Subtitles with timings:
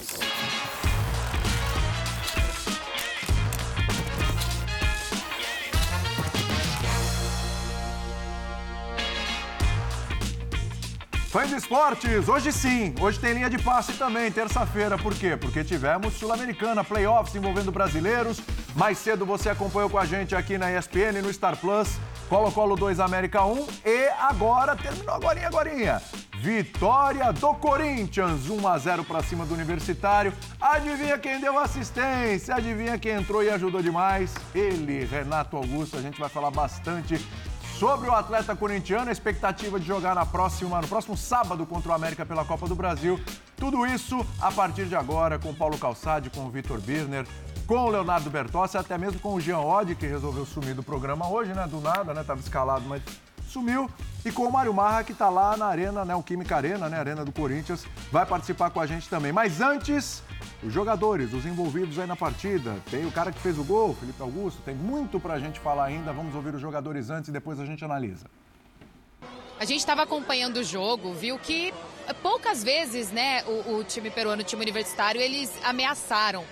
[0.00, 0.47] Thank you.
[11.38, 14.98] Fãs esportes, hoje sim, hoje tem linha de passe também, terça-feira.
[14.98, 15.36] Por quê?
[15.36, 18.40] Porque tivemos Sul-Americana, playoffs envolvendo brasileiros.
[18.74, 21.96] Mais cedo você acompanhou com a gente aqui na ESPN, no Star Plus,
[22.28, 23.68] Colo-Colo 2, América 1.
[23.84, 26.02] E agora, terminou agora, agora.
[26.40, 30.32] Vitória do Corinthians, 1 a 0 para cima do Universitário.
[30.60, 32.56] Adivinha quem deu assistência?
[32.56, 34.34] Adivinha quem entrou e ajudou demais?
[34.52, 35.98] Ele, Renato Augusto.
[35.98, 37.24] A gente vai falar bastante
[37.78, 41.94] sobre o atleta corintiano, a expectativa de jogar na próxima, no próximo sábado contra o
[41.94, 43.20] América pela Copa do Brasil.
[43.56, 47.24] Tudo isso a partir de agora com Paulo Calçade, com o Vitor Birner,
[47.68, 51.28] com o Leonardo Bertossi, até mesmo com o Jean Oddi, que resolveu sumir do programa
[51.28, 51.68] hoje, né?
[51.68, 52.24] Do nada, né?
[52.24, 53.00] Tava escalado, mas
[53.48, 53.88] sumiu.
[54.24, 56.16] E com o Mário Marra, que está lá na Arena, né?
[56.16, 56.98] O Química Arena, né?
[56.98, 59.30] Arena do Corinthians, vai participar com a gente também.
[59.30, 60.20] Mas antes,
[60.62, 62.76] os jogadores, os envolvidos aí na partida.
[62.90, 66.12] Tem o cara que fez o gol, Felipe Augusto, tem muito pra gente falar ainda.
[66.12, 68.26] Vamos ouvir os jogadores antes e depois a gente analisa.
[69.58, 71.74] A gente estava acompanhando o jogo, viu que
[72.22, 76.44] poucas vezes, né, o, o time peruano, o time universitário, eles ameaçaram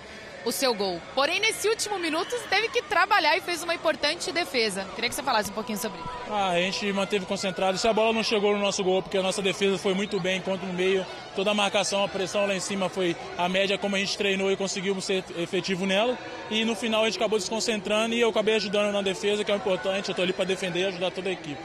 [0.47, 1.01] o seu gol.
[1.13, 4.85] Porém, nesse último minuto, teve que trabalhar e fez uma importante defesa.
[4.95, 6.09] Queria que você falasse um pouquinho sobre isso.
[6.29, 7.77] Ah, a gente manteve concentrado.
[7.77, 10.41] Se a bola não chegou no nosso gol, porque a nossa defesa foi muito bem
[10.41, 13.95] contra no meio, toda a marcação, a pressão lá em cima foi a média como
[13.95, 16.17] a gente treinou e conseguimos ser efetivo nela.
[16.49, 19.55] E no final a gente acabou desconcentrando e eu acabei ajudando na defesa, que é
[19.55, 20.09] importante.
[20.09, 21.59] Eu estou ali para defender e ajudar toda a equipe.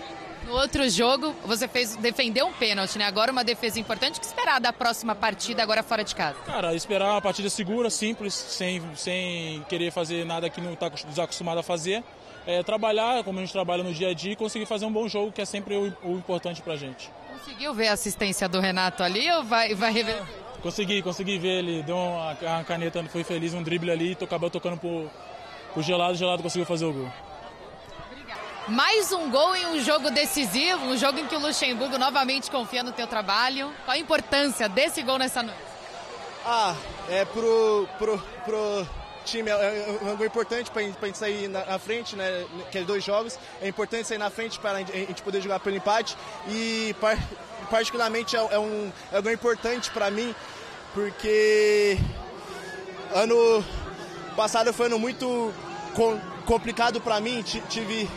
[0.47, 3.05] No outro jogo, você fez defender um pênalti, né?
[3.07, 4.19] Agora uma defesa importante.
[4.19, 6.39] O que esperar da próxima partida agora fora de casa?
[6.45, 11.61] Cara, esperar uma partida segura, simples, sem, sem querer fazer nada que não está desacostumado
[11.61, 12.03] a fazer.
[12.45, 15.09] É, trabalhar como a gente trabalha no dia a dia e conseguir fazer um bom
[15.09, 17.09] jogo, que é sempre o, o importante pra gente.
[17.39, 20.21] Conseguiu ver a assistência do Renato ali ou vai, vai rever?
[20.61, 24.77] Consegui, consegui ver ele, deu uma, uma caneta, foi feliz, um drible ali, acabou tocando
[24.77, 25.09] pro,
[25.73, 27.13] pro gelado, o gelado conseguiu fazer o gol.
[28.69, 32.83] Mais um gol em um jogo decisivo, um jogo em que o Luxemburgo novamente confia
[32.85, 33.73] no teu trabalho.
[33.85, 35.61] Qual a importância desse gol nessa noite?
[36.47, 36.75] Ah,
[37.09, 38.87] é pro, pro, pro
[39.25, 42.47] time, é, é um gol importante para a gente sair na, frente, né?
[42.61, 43.37] Aqueles dois jogos.
[43.61, 46.17] É importante sair na frente para a gente poder jogar pelo empate.
[46.49, 46.95] E
[47.69, 50.33] particularmente é, é um, é um gol importante para mim,
[50.95, 51.99] porque
[53.13, 53.65] ano
[54.37, 55.53] passado foi ano muito
[56.47, 57.43] complicado para mim.
[57.43, 58.09] Tive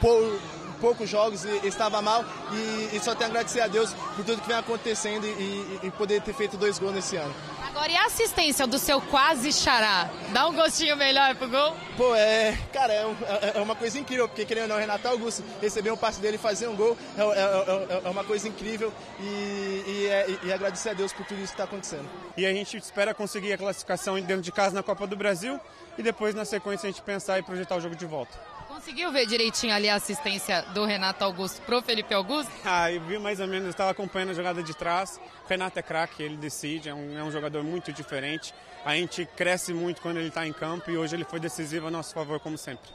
[0.00, 0.40] por
[0.80, 4.40] poucos jogos e estava mal e, e, só tenho a agradecer a Deus por tudo
[4.40, 7.32] que vem acontecendo e, e, poder ter feito dois gols nesse ano.
[7.68, 10.10] Agora, e a assistência do seu quase xará?
[10.32, 11.76] Dá um gostinho melhor pro gol?
[11.96, 15.44] Pô, é, cara, é, é, é uma coisa incrível, porque querendo ou não, Renato Augusto
[15.60, 18.92] receber um passe dele e fazer um gol é, é, é, é uma coisa incrível
[19.20, 20.08] e,
[20.44, 22.08] e, agradecer a Deus por tudo isso que está acontecendo.
[22.36, 25.60] E a gente espera conseguir a classificação dentro de casa na Copa do Brasil
[25.96, 28.36] e depois, na sequência, a gente pensar e projetar o jogo de volta.
[28.80, 32.50] Conseguiu ver direitinho ali a assistência do Renato Augusto pro Felipe Augusto?
[32.64, 35.20] Ah, eu vi mais ou menos, estava acompanhando a jogada de trás.
[35.44, 38.54] O Renato é craque, ele decide, é um, é um jogador muito diferente.
[38.82, 41.90] A gente cresce muito quando ele está em campo e hoje ele foi decisivo a
[41.90, 42.88] nosso favor, como sempre.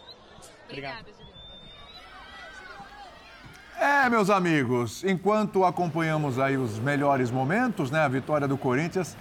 [0.68, 1.06] Obrigado.
[3.79, 9.16] É, meus amigos, enquanto acompanhamos aí os melhores momentos, né, a vitória do Corinthians,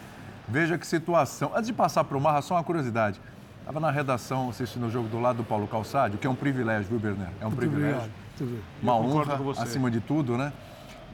[0.48, 1.52] veja que situação.
[1.54, 3.20] Antes de passar para o Marra, só uma curiosidade.
[3.64, 6.86] Estava na redação assistindo o jogo do lado do Paulo Calçade, que é um privilégio,
[6.90, 7.28] viu, Berner?
[7.40, 8.10] É um muito privilégio.
[8.38, 8.62] Obrigado.
[8.82, 10.52] Uma honra, acima de tudo, né?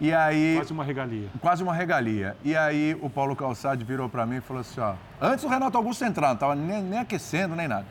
[0.00, 0.56] E aí...
[0.56, 1.28] Quase uma regalia.
[1.40, 2.36] Quase uma regalia.
[2.42, 4.94] E aí o Paulo Calçade virou para mim e falou assim, ó...
[5.20, 7.86] Antes o Renato Augusto entrar, não estava nem, nem, aquecendo, nem nada.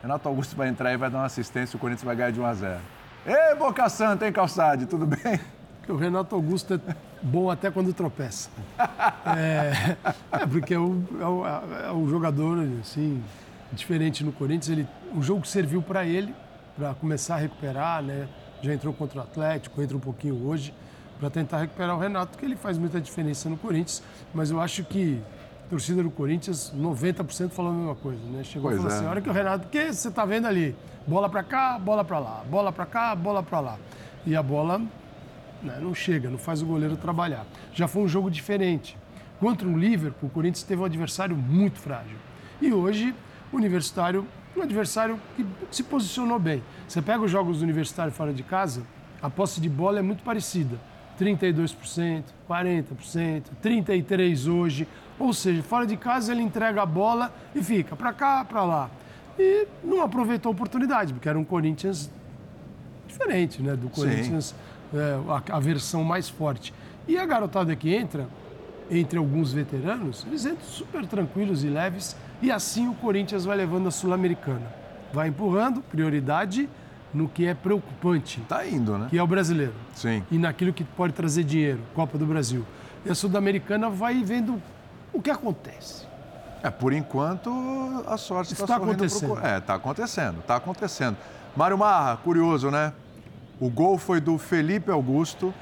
[0.00, 2.46] Renato Augusto vai entrar e vai dar uma assistência, o Corinthians vai ganhar de 1
[2.46, 2.80] a 0
[3.26, 4.86] Ei, Boca Santa, hein, Calçade?
[4.86, 5.38] Tudo bem?
[5.86, 8.48] O Renato Augusto é bom até quando tropeça.
[9.36, 9.96] É,
[10.32, 11.46] é porque é o, é, o,
[11.88, 13.22] é o jogador, assim,
[13.72, 14.68] diferente no Corinthians.
[14.68, 16.34] Ele, o jogo serviu para ele,
[16.76, 18.28] para começar a recuperar, né?
[18.62, 20.74] Já entrou contra o Atlético, entra um pouquinho hoje,
[21.18, 24.02] para tentar recuperar o Renato, que ele faz muita diferença no Corinthians.
[24.34, 25.20] Mas eu acho que
[25.66, 28.42] a torcida do Corinthians, 90% falou a mesma coisa, né?
[28.44, 28.96] Chegou pois e falou é.
[28.96, 30.74] assim, a hora que o Renato, porque você está vendo ali,
[31.06, 33.78] bola para cá, bola para lá, bola para cá, bola para lá.
[34.26, 34.78] E a bola
[35.62, 37.46] né, não chega, não faz o goleiro trabalhar.
[37.72, 38.96] Já foi um jogo diferente.
[39.38, 42.16] Contra o Liverpool, o Corinthians teve um adversário muito frágil.
[42.60, 43.14] E hoje
[43.52, 46.62] Universitário, um adversário que se posicionou bem.
[46.86, 48.82] Você pega os jogos do Universitário fora de casa,
[49.22, 50.78] a posse de bola é muito parecida.
[51.18, 54.86] 32%, 40%, 33% hoje.
[55.18, 58.90] Ou seja, fora de casa ele entrega a bola e fica para cá, para lá.
[59.38, 62.10] E não aproveitou a oportunidade, porque era um Corinthians
[63.08, 63.74] diferente, né?
[63.74, 64.54] Do Corinthians,
[64.94, 65.18] é,
[65.50, 66.72] a, a versão mais forte.
[67.06, 68.28] E a garotada que entra
[68.90, 73.88] entre alguns veteranos, eles entram super tranquilos e leves e assim o Corinthians vai levando
[73.88, 74.72] a Sul-Americana.
[75.12, 76.68] Vai empurrando, prioridade
[77.12, 78.40] no que é preocupante.
[78.48, 79.08] Tá indo, né?
[79.10, 79.74] Que é o brasileiro.
[79.94, 80.22] Sim.
[80.30, 82.64] E naquilo que pode trazer dinheiro, Copa do Brasil.
[83.04, 84.60] E a Sul-Americana vai vendo
[85.12, 86.06] o que acontece.
[86.62, 87.50] É, por enquanto
[88.06, 89.34] a sorte está tá acontecendo.
[89.34, 89.46] Pro...
[89.46, 91.16] É, está acontecendo, está acontecendo.
[91.56, 92.92] Mário Marra, curioso, né?
[93.60, 95.54] O gol foi do Felipe Augusto.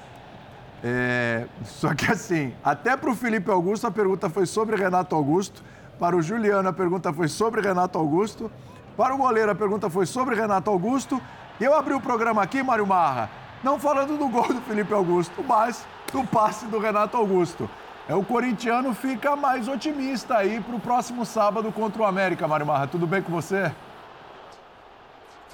[0.83, 1.47] É...
[1.65, 5.63] Só que assim, até para o Felipe Augusto a pergunta foi sobre Renato Augusto.
[5.99, 8.51] Para o Juliano a pergunta foi sobre Renato Augusto.
[8.97, 11.21] Para o goleiro a pergunta foi sobre Renato Augusto.
[11.59, 13.31] E eu abri o programa aqui, Mário Marra,
[13.65, 17.69] não falando do gol do Felipe Augusto, mas do passe do Renato Augusto.
[18.09, 22.67] É, o corintiano fica mais otimista aí para o próximo sábado contra o América, Mário
[22.67, 22.87] Marra.
[22.87, 23.73] Tudo bem com você?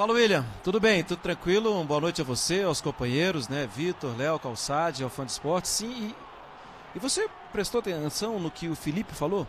[0.02, 0.44] Fala, William.
[0.64, 1.04] Tudo bem?
[1.04, 1.84] Tudo tranquilo?
[1.84, 3.68] Boa noite a você, aos companheiros, né?
[3.72, 5.68] Vitor, Léo, Calçade, ao fã de esporte.
[5.68, 6.12] Sim,
[6.92, 9.46] e, e você prestou atenção no que o Felipe falou?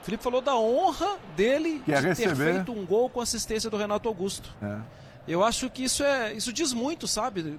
[0.00, 2.36] O Felipe falou da honra dele que é de receber...
[2.36, 4.54] ter feito um gol com assistência do Renato Augusto.
[4.62, 4.78] É.
[5.26, 7.58] Eu acho que isso é isso diz muito, sabe?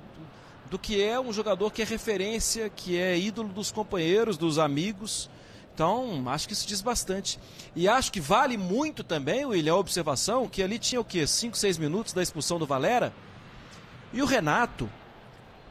[0.69, 5.29] do que é um jogador que é referência, que é ídolo dos companheiros, dos amigos.
[5.79, 7.39] Então, acho que isso diz bastante.
[7.73, 11.25] E acho que vale muito também, William, a observação que ali tinha o quê?
[11.25, 13.13] 5, 6 minutos da expulsão do Valera.
[14.11, 14.89] E o Renato,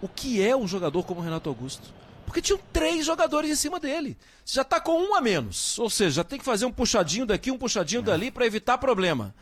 [0.00, 1.93] o que é um jogador como o Renato Augusto?
[2.25, 4.16] Porque tinham três jogadores em cima dele.
[4.43, 5.78] Você já está com um a menos.
[5.78, 9.34] Ou seja, já tem que fazer um puxadinho daqui, um puxadinho dali para evitar problema.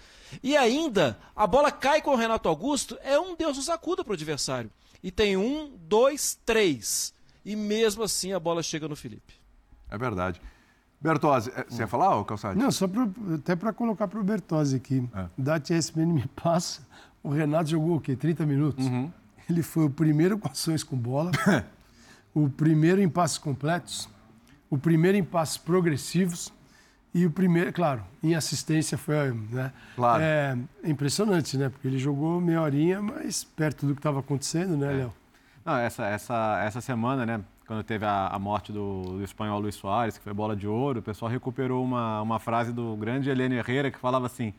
[0.42, 4.10] E ainda, a bola cai com o Renato Augusto, é um Deus nos acuda para
[4.10, 7.14] o adversário e tem um, dois, três.
[7.44, 9.45] E mesmo assim a bola chega no Felipe.
[9.90, 10.40] É verdade.
[11.00, 12.58] Bertozzi, é, você ia falar, ô Calçade?
[12.58, 15.08] Não, só pra, até para colocar para o Bertozzi aqui.
[15.14, 15.26] É.
[15.36, 16.82] Da TSPN me passa,
[17.22, 18.16] o Renato jogou o quê?
[18.16, 18.86] 30 minutos?
[18.86, 19.10] Uhum.
[19.48, 21.30] Ele foi o primeiro com ações com bola,
[22.34, 24.08] o primeiro em passes completos,
[24.68, 26.52] o primeiro em passes progressivos,
[27.16, 30.22] e o primeiro, claro, em assistência foi né, claro.
[30.22, 31.70] é, impressionante, né?
[31.70, 34.96] Porque ele jogou meia horinha, mas perto do que estava acontecendo, né, é.
[34.98, 35.14] Léo?
[35.64, 37.40] Não, essa, essa, essa semana, né?
[37.66, 41.00] Quando teve a, a morte do, do, espanhol Luiz Soares, que foi bola de ouro,
[41.00, 44.54] o pessoal recuperou uma, uma frase do grande Heleno Herrera que falava assim: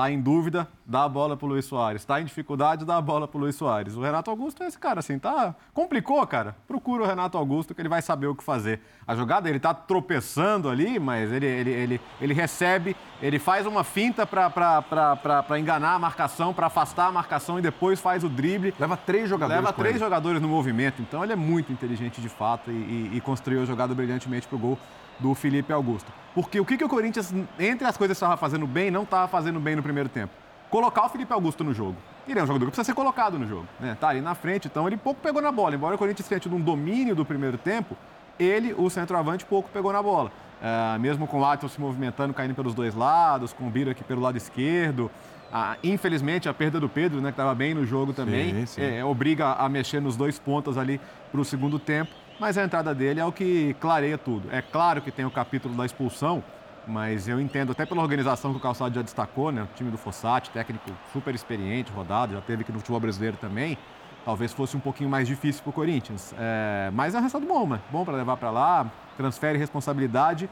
[0.00, 2.00] Está em dúvida, dá a bola para o Luiz Soares.
[2.00, 3.94] Está em dificuldade, dá a bola para o Luiz Soares.
[3.96, 5.54] O Renato Augusto é esse cara, assim, tá.
[5.74, 6.56] Complicou, cara.
[6.66, 8.80] Procura o Renato Augusto que ele vai saber o que fazer.
[9.06, 13.84] A jogada, ele está tropeçando ali, mas ele, ele, ele, ele recebe, ele faz uma
[13.84, 18.72] finta para enganar a marcação, para afastar a marcação e depois faz o drible.
[18.80, 19.62] Leva três jogadores.
[19.62, 20.02] Leva três ele.
[20.02, 21.02] jogadores no movimento.
[21.02, 24.56] Então ele é muito inteligente de fato e, e, e construiu a jogada brilhantemente para
[24.56, 24.78] o gol
[25.20, 26.10] do Felipe Augusto.
[26.34, 29.28] Porque o que, que o Corinthians, entre as coisas que estava fazendo bem, não estava
[29.28, 30.32] fazendo bem no primeiro tempo?
[30.70, 31.96] Colocar o Felipe Augusto no jogo.
[32.28, 33.66] Ele é um jogador que precisa ser colocado no jogo.
[33.80, 33.96] Né?
[33.98, 35.74] Tá ali na frente, então ele pouco pegou na bola.
[35.74, 37.96] Embora o Corinthians tenha tido um domínio do primeiro tempo,
[38.38, 40.30] ele, o centroavante, pouco pegou na bola.
[40.62, 44.04] É, mesmo com o Atson se movimentando, caindo pelos dois lados, com o Biro aqui
[44.04, 45.10] pelo lado esquerdo.
[45.52, 48.82] Ah, infelizmente, a perda do Pedro, né, que estava bem no jogo também, sim, sim.
[48.82, 51.00] É, obriga a mexer nos dois pontos ali
[51.32, 54.48] para o segundo tempo mas a entrada dele é o que clareia tudo.
[54.50, 56.42] É claro que tem o capítulo da expulsão,
[56.86, 59.62] mas eu entendo, até pela organização que o Calçado já destacou, né?
[59.62, 63.76] O time do Fossati, técnico super experiente, rodado, já teve aqui no futebol brasileiro também.
[64.24, 66.34] Talvez fosse um pouquinho mais difícil para o Corinthians.
[66.38, 67.80] É, mas é um resultado bom, né?
[67.90, 70.48] Bom para levar para lá, transfere responsabilidade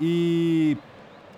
[0.00, 0.76] e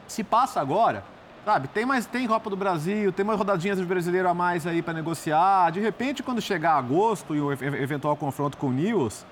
[0.06, 1.02] se passa agora,
[1.46, 1.66] sabe?
[1.68, 4.92] Tem mais tem Copa do Brasil, tem mais rodadinhas de brasileiro a mais aí para
[4.92, 5.73] negociar.
[5.73, 9.25] De repente, quando chegar agosto e o eventual confronto com o Nils,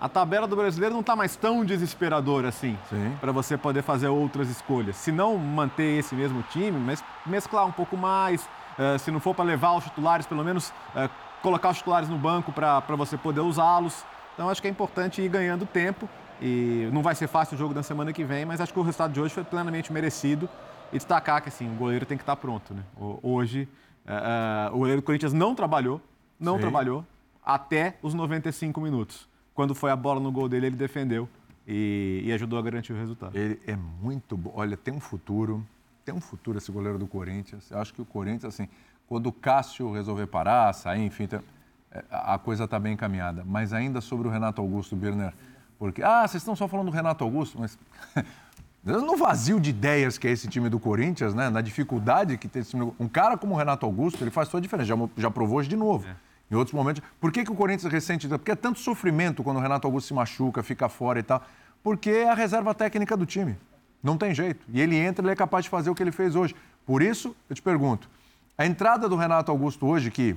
[0.00, 2.76] a tabela do brasileiro não está mais tão desesperadora assim
[3.20, 4.96] para você poder fazer outras escolhas.
[4.96, 8.42] Se não manter esse mesmo time, mas mesclar um pouco mais,
[8.78, 11.08] uh, se não for para levar os titulares, pelo menos uh,
[11.42, 14.04] colocar os titulares no banco para você poder usá-los.
[14.34, 16.08] Então acho que é importante ir ganhando tempo
[16.40, 18.82] e não vai ser fácil o jogo da semana que vem, mas acho que o
[18.82, 20.48] resultado de hoje foi plenamente merecido
[20.92, 22.74] e destacar que assim, o goleiro tem que estar tá pronto.
[22.74, 22.82] Né?
[23.22, 23.68] Hoje
[24.06, 26.00] uh, o goleiro do Corinthians não trabalhou,
[26.38, 26.62] não Sim.
[26.62, 27.06] trabalhou
[27.44, 31.28] até os 95 minutos quando foi a bola no gol dele, ele defendeu
[31.66, 33.36] e, e, ajudou a garantir o resultado.
[33.36, 34.52] Ele é muito bom.
[34.54, 35.64] Olha, tem um futuro,
[36.04, 37.70] tem um futuro esse goleiro do Corinthians.
[37.70, 38.68] Eu acho que o Corinthians, assim,
[39.06, 41.28] quando o Cássio resolver parar, sair, enfim,
[41.90, 43.44] é, a coisa está bem encaminhada.
[43.46, 45.32] Mas ainda sobre o Renato Augusto, Birner,
[45.78, 47.78] porque, ah, vocês estão só falando do Renato Augusto, mas
[48.84, 51.48] no vazio de ideias que é esse time do Corinthians, né?
[51.48, 52.92] Na dificuldade que tem esse time.
[52.98, 54.88] Um cara como o Renato Augusto, ele faz toda a diferença.
[54.88, 56.06] Já, já provou hoje de novo.
[56.06, 57.02] É em outros momentos.
[57.20, 58.28] Por que, que o Corinthians ressente?
[58.28, 61.42] Porque é tanto sofrimento quando o Renato Augusto se machuca, fica fora e tal.
[61.82, 63.56] Porque é a reserva técnica do time.
[64.02, 64.64] Não tem jeito.
[64.68, 66.54] E ele entra, ele é capaz de fazer o que ele fez hoje.
[66.86, 68.08] Por isso, eu te pergunto,
[68.56, 70.36] a entrada do Renato Augusto hoje, que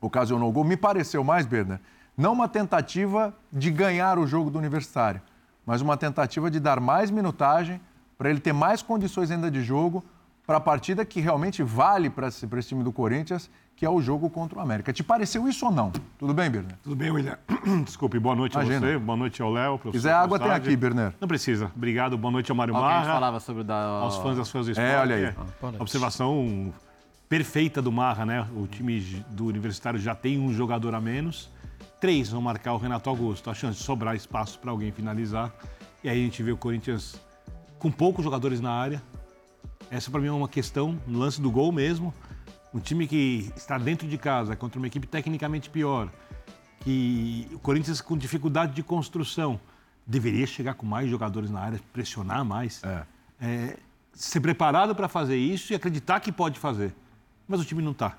[0.00, 1.80] ocasionou o gol, me pareceu mais, Berna,
[2.16, 5.20] não uma tentativa de ganhar o jogo do Universitário,
[5.64, 7.80] mas uma tentativa de dar mais minutagem
[8.16, 10.02] para ele ter mais condições ainda de jogo
[10.46, 14.00] para a partida que realmente vale para esse, esse time do Corinthians, que é o
[14.00, 14.92] jogo contra o América.
[14.92, 15.90] Te pareceu isso ou não?
[16.18, 16.76] Tudo bem, Birner?
[16.82, 17.36] Tudo bem, William.
[17.84, 18.76] Desculpe, boa noite Imagina.
[18.76, 19.80] a você, boa noite ao Léo.
[19.82, 21.12] Se quiser água, tem aqui, Birner.
[21.20, 21.70] Não precisa.
[21.76, 23.12] Obrigado, boa noite ao Mário Marra.
[23.12, 23.76] falava sobre o da...
[23.76, 24.90] Aos fãs das fãs do esporte.
[24.90, 25.24] É, olha aí.
[25.24, 25.34] É,
[25.80, 26.72] observação
[27.28, 28.46] perfeita do Marra, né?
[28.56, 29.00] O time
[29.30, 31.50] do Universitário já tem um jogador a menos.
[32.00, 33.50] Três vão marcar o Renato Augusto.
[33.50, 35.52] A chance de sobrar espaço para alguém finalizar.
[36.04, 37.20] E aí a gente vê o Corinthians
[37.78, 39.02] com poucos jogadores na área.
[39.90, 42.12] Essa para mim é uma questão no lance do gol mesmo.
[42.74, 46.10] Um time que está dentro de casa contra uma equipe tecnicamente pior,
[46.80, 49.58] que o Corinthians com dificuldade de construção
[50.06, 53.06] deveria chegar com mais jogadores na área, pressionar mais, É.
[53.38, 53.76] É,
[54.14, 56.94] ser preparado para fazer isso e acreditar que pode fazer.
[57.46, 58.16] Mas o time não está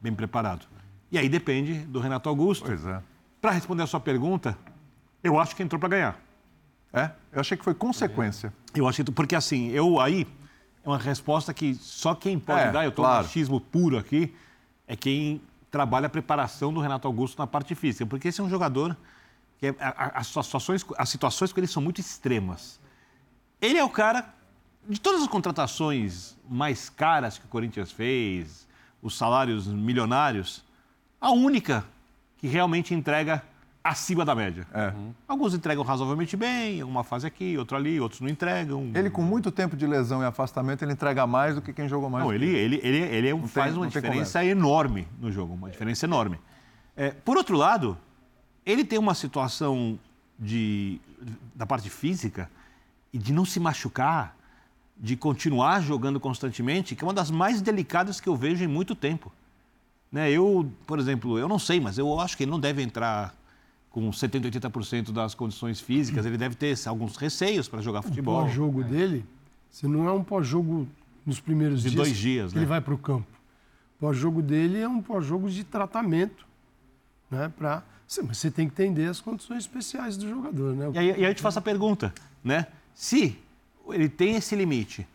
[0.00, 0.66] bem preparado.
[1.10, 2.66] E aí depende do Renato Augusto.
[2.66, 3.02] Pois é.
[3.40, 4.58] Para responder a sua pergunta,
[5.24, 6.20] eu acho que entrou para ganhar.
[6.92, 7.10] É?
[7.32, 8.52] Eu achei que foi consequência.
[8.74, 10.26] Eu acho que porque assim, eu aí
[10.84, 13.18] é uma resposta que só quem pode É, dar, eu estou claro.
[13.22, 14.34] no machismo puro aqui,
[14.86, 18.48] é quem trabalha a preparação do Renato Augusto na parte física, porque esse é um
[18.48, 18.96] jogador
[19.58, 22.80] que é- a- a- as situações, as situações com ele são muito extremas.
[23.60, 24.32] Ele é o cara
[24.88, 28.66] de todas as contratações mais caras que o Corinthians fez,
[29.02, 30.64] os salários milionários,
[31.20, 31.84] a única
[32.38, 33.42] que realmente entrega
[33.88, 34.66] acima da média.
[34.72, 34.92] É.
[35.26, 38.90] Alguns entregam razoavelmente bem, uma fase aqui, outra ali, outros não entregam.
[38.94, 42.08] Ele, com muito tempo de lesão e afastamento, ele entrega mais do que quem jogou
[42.10, 42.24] mais.
[42.24, 45.54] Não, ele, ele, ele, ele é um- tem- faz uma tem diferença enorme no jogo,
[45.54, 46.38] uma diferença enorme.
[46.96, 47.96] É, por outro lado,
[48.66, 49.98] ele tem uma situação
[50.38, 51.00] de,
[51.54, 52.50] da parte física
[53.12, 54.36] e de não se machucar,
[54.96, 58.94] de continuar jogando constantemente, que é uma das mais delicadas que eu vejo em muito
[58.94, 59.32] tempo.
[60.10, 63.34] Né, eu, por exemplo, eu não sei, mas eu acho que ele não deve entrar
[63.90, 66.26] com 70, 80% das condições físicas.
[66.26, 68.42] Ele deve ter alguns receios para jogar O futebol.
[68.42, 69.24] pós-jogo dele,
[69.70, 70.86] se não é um pós-jogo
[71.24, 71.94] nos primeiros De dias.
[72.06, 72.62] dois dias, que né?
[72.62, 73.26] Ele vai para o campo.
[73.96, 76.46] O pós-jogo dele é um pós-jogo de tratamento,
[77.30, 77.52] né?
[77.56, 77.82] Pra...
[78.06, 80.90] Você tem que entender as condições especiais do jogador, né?
[80.94, 82.66] E aí, e aí eu te faço a pergunta, né?
[82.94, 83.36] Se
[83.90, 85.06] ele tem esse limite,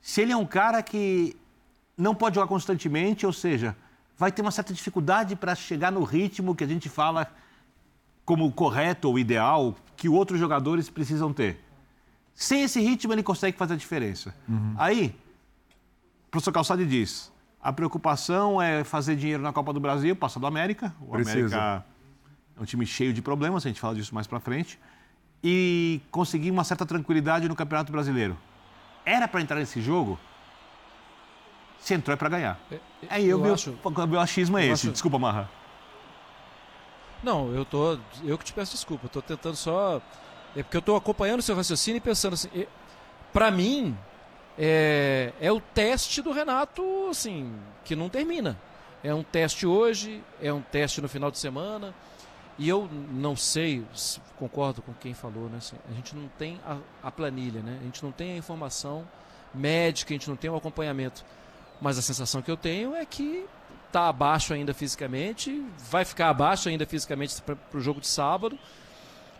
[0.00, 1.36] se ele é um cara que
[1.96, 3.76] não pode jogar constantemente, ou seja,
[4.18, 7.32] vai ter uma certa dificuldade para chegar no ritmo que a gente fala
[8.24, 11.58] como correto ou ideal, que outros jogadores precisam ter.
[12.34, 14.34] Sem esse ritmo, ele consegue fazer a diferença.
[14.76, 15.14] Aí,
[16.26, 17.30] o professor Calçade diz:
[17.62, 20.94] a preocupação é fazer dinheiro na Copa do Brasil, passar do América.
[21.00, 21.38] O Precisa.
[21.56, 21.86] América
[22.56, 24.78] é um time cheio de problemas, a gente fala disso mais pra frente.
[25.44, 28.38] E conseguir uma certa tranquilidade no Campeonato Brasileiro.
[29.04, 30.18] Era para entrar nesse jogo?
[31.80, 32.60] Se entrou é para ganhar.
[33.10, 34.86] Aí eu, eu meu, acho- o meu achismo é eu esse.
[34.86, 35.50] acho- Desculpa, Marra.
[37.22, 37.98] Não, eu tô.
[38.24, 39.06] Eu que te peço desculpa.
[39.06, 40.00] Eu tô tentando só.
[40.56, 42.48] É porque eu tô acompanhando o seu raciocínio e pensando assim.
[43.32, 43.96] Pra mim,
[44.58, 47.52] é, é o teste do Renato, assim,
[47.84, 48.58] que não termina.
[49.02, 51.94] É um teste hoje, é um teste no final de semana.
[52.58, 53.84] E eu não sei,
[54.36, 55.56] concordo com quem falou, né?
[55.56, 57.78] assim, a gente não tem a, a planilha, né?
[57.80, 59.08] A gente não tem a informação
[59.54, 61.24] médica, a gente não tem o acompanhamento.
[61.80, 63.46] Mas a sensação que eu tenho é que
[63.92, 68.58] está abaixo ainda fisicamente, vai ficar abaixo ainda fisicamente para o jogo de sábado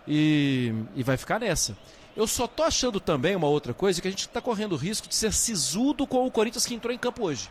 [0.07, 1.75] e, e vai ficar nessa.
[2.15, 5.09] Eu só tô achando também uma outra coisa que a gente está correndo o risco
[5.09, 7.49] de ser sisudo com o Corinthians que entrou em campo hoje.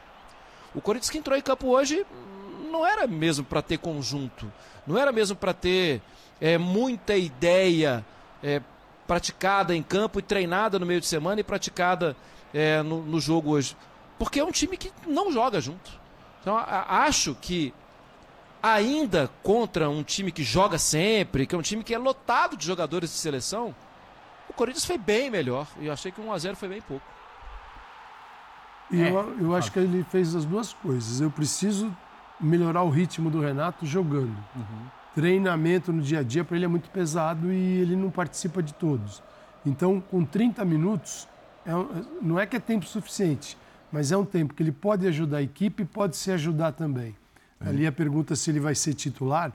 [0.76, 4.52] O Corinthians que entrou em campo hoje hum, não era mesmo para ter conjunto,
[4.86, 6.04] não era mesmo para ter
[6.40, 8.06] é, muita ideia
[8.44, 8.62] é,
[9.08, 12.16] praticada em campo e treinada no meio de semana e praticada
[12.54, 13.76] é, no, no jogo hoje.
[14.20, 16.01] Porque é um time que não joga junto.
[16.42, 17.74] Então a- acho que
[18.62, 22.66] ainda contra um time que joga sempre, que é um time que é lotado de
[22.66, 23.74] jogadores de seleção,
[24.50, 25.68] o Corinthians foi bem melhor.
[25.80, 27.06] E eu achei que 1 a 0 foi bem pouco.
[28.92, 31.22] E eu, eu acho que ele fez as duas coisas.
[31.22, 31.96] Eu preciso
[32.40, 34.36] melhorar o ritmo do Renato jogando.
[35.16, 38.74] Treinamento no dia a dia para ele é muito pesado e ele não participa de
[38.74, 39.22] todos.
[39.66, 41.28] Então, com 30 minutos,
[41.66, 41.72] é
[42.22, 43.58] não é que é tempo suficiente,
[43.92, 47.16] mas é um tempo que ele pode ajudar a equipe e pode se ajudar também.
[47.60, 49.52] Ali a pergunta se ele vai ser titular,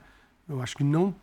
[0.48, 1.14] eu acho que não,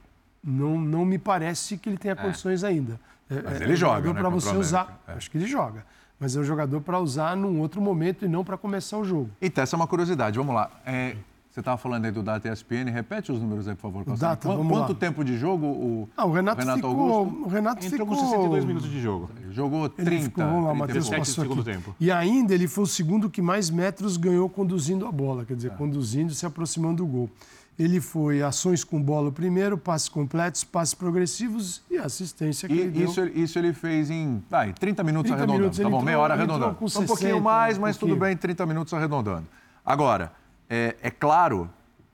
[0.43, 2.99] não, não me parece que ele tenha condições ainda.
[3.29, 5.01] É, Mas é ele um joga, jogador né, para você usar.
[5.07, 5.13] É.
[5.13, 5.85] Acho que ele joga.
[6.19, 9.29] Mas é um jogador para usar num outro momento e não para começar o jogo.
[9.41, 10.37] Então, essa é uma curiosidade.
[10.37, 10.69] Vamos lá.
[10.85, 11.15] É,
[11.53, 12.89] você estava falando aí do Data ESPN.
[12.91, 14.03] Repete os números aí, por favor.
[14.03, 14.29] Calçado.
[14.31, 14.85] Data, Qu- vamos lá.
[14.87, 16.89] Quanto tempo de jogo o, Ah, o Renato, ficou.
[16.89, 18.17] Augusto O Renato Entrou ficou.
[18.17, 19.29] com 62 minutos de jogo.
[19.51, 21.71] jogou Ele 30, ficou, vamos lá, 30 e Matheus, segundo aqui.
[21.71, 21.95] tempo.
[21.99, 25.71] E ainda ele foi o segundo que mais metros ganhou conduzindo a bola, quer dizer,
[25.71, 25.75] É.
[25.75, 27.29] conduzindo, se aproximando do gol.
[27.77, 32.91] ele foi ações com bola primeiro, passes completos, passes progressivos e assistência que E ele
[32.91, 33.09] deu.
[33.09, 35.59] isso, ele- isso ele fez em vai, 30 minutos 30 arredondando.
[35.59, 36.75] minutos, tá ele bom, entrou- meia hora ele arredondando.
[36.75, 38.27] com um pouquinho 60, mais, um mas tudo pouquinho.
[38.27, 39.47] bem, 30 minutos arredondando.
[39.83, 40.31] Agora,
[40.69, 41.69] é, é claro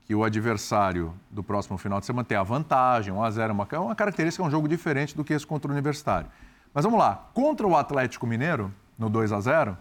[0.06, 3.54] que o adversário do próximo final de semana tem a vantagem, 1 a 0 é
[3.54, 6.30] uma, uma característica, é um jogo diferente do que esse contra o Universitário.
[6.74, 9.78] Mas vamos lá, contra o Atlético Mineiro, no 2 a 0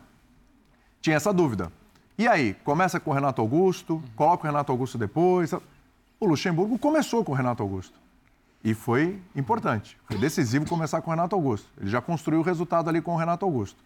[1.01, 1.73] tinha essa dúvida.
[2.19, 5.53] E aí, começa com o Renato Augusto, coloca o Renato Augusto depois.
[5.53, 7.99] O Luxemburgo começou com o Renato Augusto.
[8.63, 9.97] E foi importante.
[10.05, 11.69] Foi decisivo começar com o Renato Augusto.
[11.81, 13.83] Ele já construiu o resultado ali com o Renato Augusto.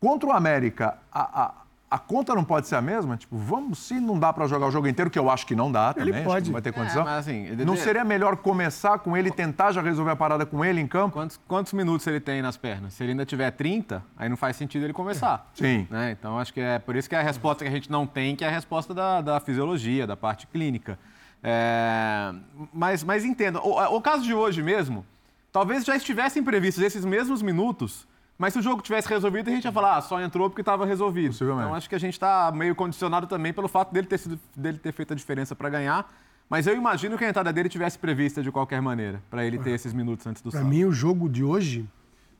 [0.00, 1.54] Contra o América, a, a,
[1.88, 3.16] a conta não pode ser a mesma?
[3.16, 5.70] Tipo, vamos, se não dá para jogar o jogo inteiro, que eu acho que não
[5.70, 6.46] dá também, que pode.
[6.46, 7.04] não vai ter condição.
[7.04, 10.44] mas assim, ele- não seria melhor começar com ele e tentar já resolver a parada
[10.44, 11.12] com ele em campo?
[11.14, 12.94] Quantos, quantos minutos ele tem nas pernas?
[12.94, 15.48] Se ele ainda tiver 30, aí não faz sentido ele começar.
[15.54, 15.86] Sim.
[15.88, 16.10] Né?
[16.10, 18.34] Então, acho que é por isso que é a resposta que a gente não tem,
[18.34, 20.98] que é a resposta da, da fisiologia, da parte clínica.
[21.42, 22.32] É,
[22.72, 25.06] mas, mas entenda, o, o caso de hoje mesmo,
[25.52, 29.64] talvez já estivessem previstos esses mesmos minutos, mas se o jogo tivesse resolvido, a gente
[29.64, 31.34] ia falar, ah, só entrou porque estava resolvido.
[31.34, 34.78] Então, acho que a gente está meio condicionado também pelo fato dele ter, sido, dele
[34.78, 36.12] ter feito a diferença para ganhar.
[36.48, 39.70] Mas eu imagino que a entrada dele tivesse prevista de qualquer maneira, para ele ter
[39.70, 40.74] esses minutos antes do Para sábado.
[40.74, 41.88] mim, o jogo de hoje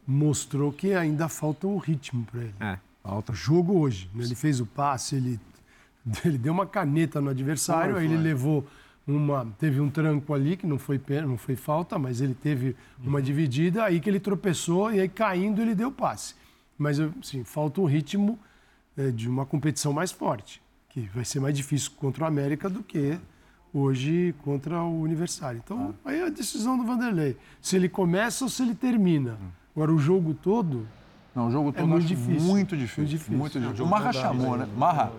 [0.07, 2.55] mostrou que ainda falta o ritmo para ele.
[2.61, 2.79] É.
[3.03, 3.33] Falta.
[3.33, 4.09] O jogo hoje.
[4.15, 4.25] né?
[4.25, 5.41] Ele fez o passe, ele,
[6.25, 8.65] ele deu uma caneta no adversário, Foi, aí ele levou
[9.07, 9.47] uma.
[9.59, 13.85] Teve um tranco ali, que não foi, não foi falta, mas ele teve uma dividida,
[13.85, 16.35] aí que ele tropeçou e aí caindo ele deu passe.
[16.77, 18.39] Mas assim, falta o ritmo
[18.97, 22.83] eh, de uma competição mais forte, que vai ser mais difícil contra o América do
[22.83, 23.19] que
[23.73, 25.61] hoje contra o Universitário.
[25.63, 27.37] Então, aí é a decisão do Vanderlei.
[27.61, 29.39] Se ele começa ou se ele termina.
[29.75, 30.87] Agora, o jogo todo,
[31.35, 32.41] Não, o jogo todo É muito difícil.
[32.41, 33.03] muito difícil.
[33.03, 33.37] Muito difícil.
[33.39, 33.85] Muito difícil.
[33.85, 34.67] o Marra dá, chamou, né?
[34.77, 35.13] Marra,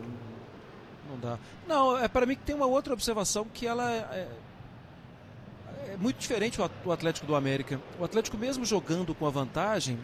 [1.21, 1.39] Não dá.
[1.67, 4.27] Não, é para mim que tem uma outra observação que ela é,
[5.93, 7.79] é muito diferente do Atlético do América.
[7.99, 9.99] O Atlético mesmo jogando com a vantagem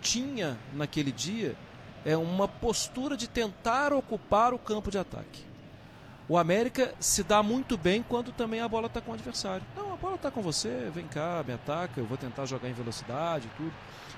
[0.00, 1.56] tinha naquele dia
[2.04, 5.42] é uma postura de tentar ocupar o campo de ataque.
[6.28, 9.64] O América se dá muito bem quando também a bola está com o adversário.
[9.76, 12.72] Não, a bola está com você, vem cá, me ataca, eu vou tentar jogar em
[12.72, 13.72] velocidade e tudo.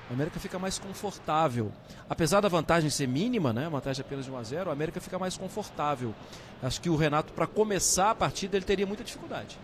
[0.09, 1.73] O América fica mais confortável.
[2.09, 3.69] Apesar da vantagem ser mínima, né?
[3.69, 6.15] Vantagem é apenas de 1 a 0, o América fica mais confortável.
[6.63, 9.59] Acho que o Renato, para começar a partida, ele teria muita dificuldade.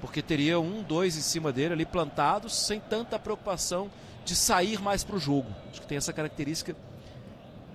[0.00, 3.90] Porque teria um, dois em cima dele ali plantados, sem tanta preocupação
[4.24, 5.48] de sair mais para o jogo.
[5.70, 6.76] Acho que tem essa característica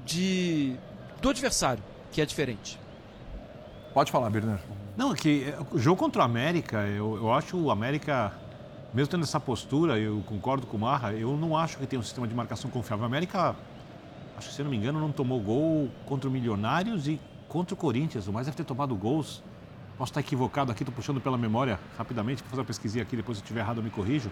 [0.05, 0.77] de
[1.21, 2.79] do adversário, que é diferente.
[3.93, 4.59] pode falar, Birner.
[4.95, 8.33] Não, é que é, o jogo contra o América, eu, eu acho o América,
[8.93, 12.03] mesmo tendo essa postura, eu concordo com o Marra, eu não acho que tem um
[12.03, 13.03] sistema de marcação confiável.
[13.03, 13.55] O América,
[14.37, 17.73] acho que se eu não me engano, não tomou gol contra o Milionários e contra
[17.73, 18.27] o Corinthians.
[18.27, 19.41] O mais deve ter tomado gols.
[19.97, 23.37] Posso estar equivocado aqui, estou puxando pela memória rapidamente, vou fazer uma pesquisinha aqui, depois
[23.37, 24.31] se eu estiver errado eu me corrijo.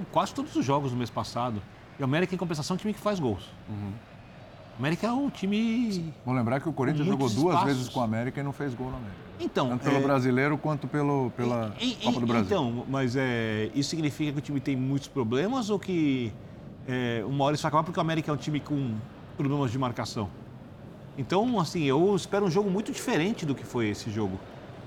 [0.00, 1.60] Em quase todos os jogos do mês passado.
[1.98, 3.44] E o América, em compensação, é um time que faz gols.
[3.68, 6.14] O América é um time.
[6.24, 7.64] Vamos lembrar que o Corinthians jogou duas espaços.
[7.64, 9.31] vezes com o América e não fez gol na América.
[9.42, 12.46] Então, Tanto pelo é, brasileiro quanto pelo, pela E- e- Copa do Brasil.
[12.46, 16.32] Então, mas é, isso significa que o time tem muitos problemas ou que
[16.86, 18.94] é, uma hora isso vai acabar porque o América é um time com
[19.36, 20.28] problemas de marcação?
[21.18, 24.38] Então, assim, eu espero um jogo muito diferente do que foi esse jogo.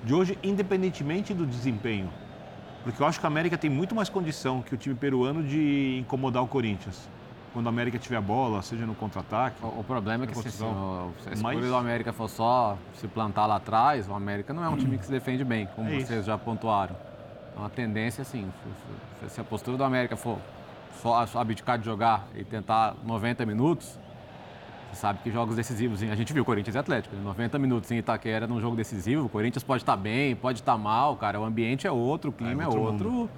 [0.03, 2.09] De hoje, independentemente do desempenho.
[2.83, 5.97] Porque eu acho que o América tem muito mais condição que o time peruano de
[5.99, 7.09] incomodar o Corinthians.
[7.55, 9.55] Quando o América tiver a bola, seja no contra-ataque.
[9.63, 10.67] O, o problema é que se, Construção.
[10.69, 14.13] se, o- se a Mas- escolha do América for só se plantar lá atrás, o
[14.13, 16.07] América não é um time que se defende bem, como É isso.
[16.07, 16.97] vocês já pontuaram.
[17.53, 18.51] Então a tendência, assim,
[19.29, 20.37] se, a postura do América for
[21.01, 23.97] só abdicar de jogar e tentar 90 minutos,
[24.91, 27.21] você sabe que jogos decisivos, a gente viu Corinthians e Atlético, né?
[27.23, 31.15] 90 minutos em Itaquera num jogo decisivo, o Corinthians pode estar bem, pode estar mal,
[31.15, 33.29] cara, o ambiente é outro, o clima é, outro outro,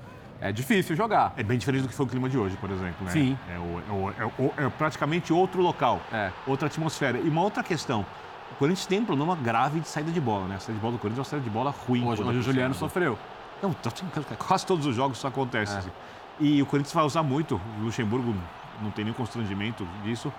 [0.41, 1.33] é difícil jogar.
[1.37, 3.05] É bem diferente do que foi o clima de hoje, por exemplo.
[3.05, 3.11] Né?
[3.11, 3.37] Sim.
[3.49, 6.31] É, o- é o- é o- é praticamente outro local, É.
[6.45, 7.17] outra atmosfera.
[7.19, 8.05] E uma outra questão.
[8.51, 10.55] O Corinthians tem um problema grave de saída de bola, né?
[10.55, 12.05] A saída de bola do Corinthians é uma saída de bola ruim.
[12.07, 13.17] Hoje, hoje o Juliano sofreu.
[13.61, 13.91] Não, tá-
[14.37, 15.75] quase todos os jogos isso acontece.
[15.75, 15.77] É.
[15.79, 15.91] assim.
[16.39, 18.33] E o Corinthians vai usar muito, o Luxemburgo
[18.81, 20.31] não tem nenhum constrangimento disso,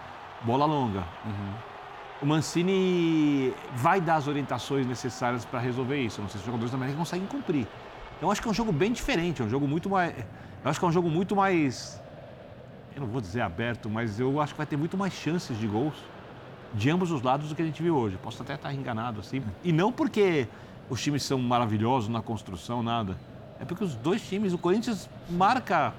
[0.43, 1.03] bola longa.
[2.23, 6.21] O Mancini vai dar as orientações necessárias para resolver isso.
[6.21, 7.67] Não sei se os jogadores da América conseguem cumprir.
[8.21, 10.15] Eu acho que é um jogo bem diferente, é um jogo muito mais.
[10.65, 12.01] Eu acho que é um jogo muito mais.
[12.95, 15.67] Eu não vou dizer aberto, mas eu acho que vai ter muito mais chances de
[15.67, 15.95] gols
[16.75, 18.19] de ambos os lados do que a gente viu hoje.
[18.23, 19.43] Posso até estar enganado assim.
[19.63, 20.49] E não porque
[20.91, 23.17] os times são maravilhosos na construção, nada.
[23.61, 25.95] É porque os dois times, o Corinthians marca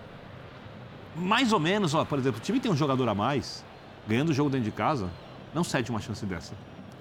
[1.15, 3.63] mais ou menos, ó, por exemplo, o time tem um jogador a mais,
[4.07, 5.09] ganhando o jogo dentro de casa,
[5.53, 6.53] não cede uma chance dessa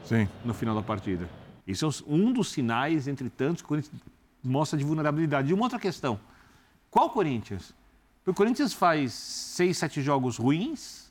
[0.05, 0.29] Sim.
[0.45, 1.29] no final da partida.
[1.67, 4.01] Esse é um dos sinais, entre tantos, que o Corinthians
[4.49, 5.51] mostra de vulnerabilidade.
[5.51, 6.19] E uma outra questão:
[6.91, 7.75] qual Corinthians?
[8.27, 11.11] O Corinthians faz seis, sete jogos ruins,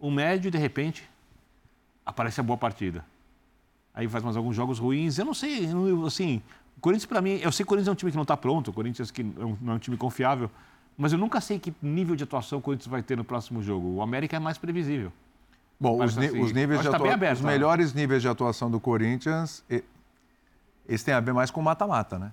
[0.00, 1.08] um médio e de repente
[2.06, 3.04] aparece a boa partida.
[3.92, 5.18] Aí faz mais alguns jogos ruins.
[5.18, 5.68] Eu não sei,
[6.06, 6.42] assim,
[6.76, 8.36] o Corinthians para mim, eu sei que o Corinthians é um time que não está
[8.36, 10.50] pronto, o Corinthians que não é um time confiável,
[10.96, 13.88] mas eu nunca sei que nível de atuação o Corinthians vai ter no próximo jogo.
[13.88, 15.12] O América é mais previsível.
[15.78, 17.12] Bom, os, assim, os, níveis de tá atua...
[17.12, 17.48] aberto, os tá?
[17.48, 19.64] melhores níveis de atuação do Corinthians,
[20.88, 22.32] eles têm a ver mais com mata-mata, né?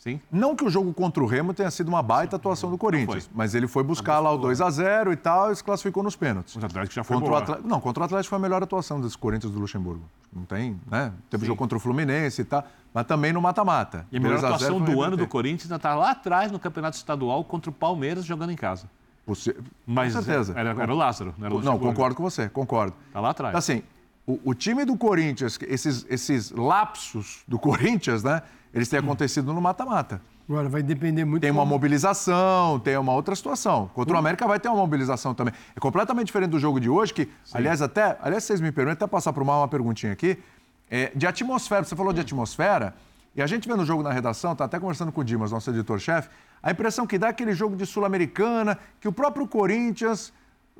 [0.00, 0.18] Sim.
[0.32, 3.54] Não que o jogo contra o Remo tenha sido uma baita atuação do Corinthians, mas
[3.54, 6.56] ele foi buscar lá o 2 a 0 e tal e se classificou nos pênaltis.
[6.56, 7.38] O Atlético já foi contra boa.
[7.38, 10.02] o Atlético, Não, contra o Atlético foi a melhor atuação desse Corinthians do Luxemburgo.
[10.32, 11.12] Não tem, né?
[11.28, 11.48] Teve Sim.
[11.48, 14.06] jogo contra o Fluminense e tal, mas também no mata-mata.
[14.10, 16.50] E a melhor 2 a 0 atuação do ano do Corinthians ainda está lá atrás
[16.50, 18.88] no Campeonato Estadual contra o Palmeiras jogando em casa.
[19.26, 19.54] Possi-
[19.86, 20.54] Mas com certeza.
[20.58, 21.94] Era, era o Lázaro, não era o Não, Luxemburgo.
[21.94, 22.94] concordo com você, concordo.
[23.12, 23.54] Tá lá atrás.
[23.54, 23.82] Assim,
[24.30, 28.42] o, o time do Corinthians, esses, esses lapsos do Corinthians, né?
[28.72, 30.22] Eles têm acontecido no mata-mata.
[30.48, 31.42] Agora vai depender muito.
[31.42, 33.90] Tem uma como- mobilização, tem uma outra situação.
[33.94, 35.54] Contra o América vai ter uma mobilização também.
[35.74, 38.16] É completamente diferente do jogo de hoje, que, aliás, até.
[38.20, 40.38] Aliás, vocês me permitem até passar por uma, uma perguntinha aqui.
[40.88, 42.94] É, de atmosfera, você falou de atmosfera,
[43.34, 45.70] e a gente vê no jogo na redação, tá até conversando com o Dimas, nosso
[45.70, 46.28] editor-chefe,
[46.60, 50.32] a impressão que dá é aquele jogo de Sul-Americana, que o próprio Corinthians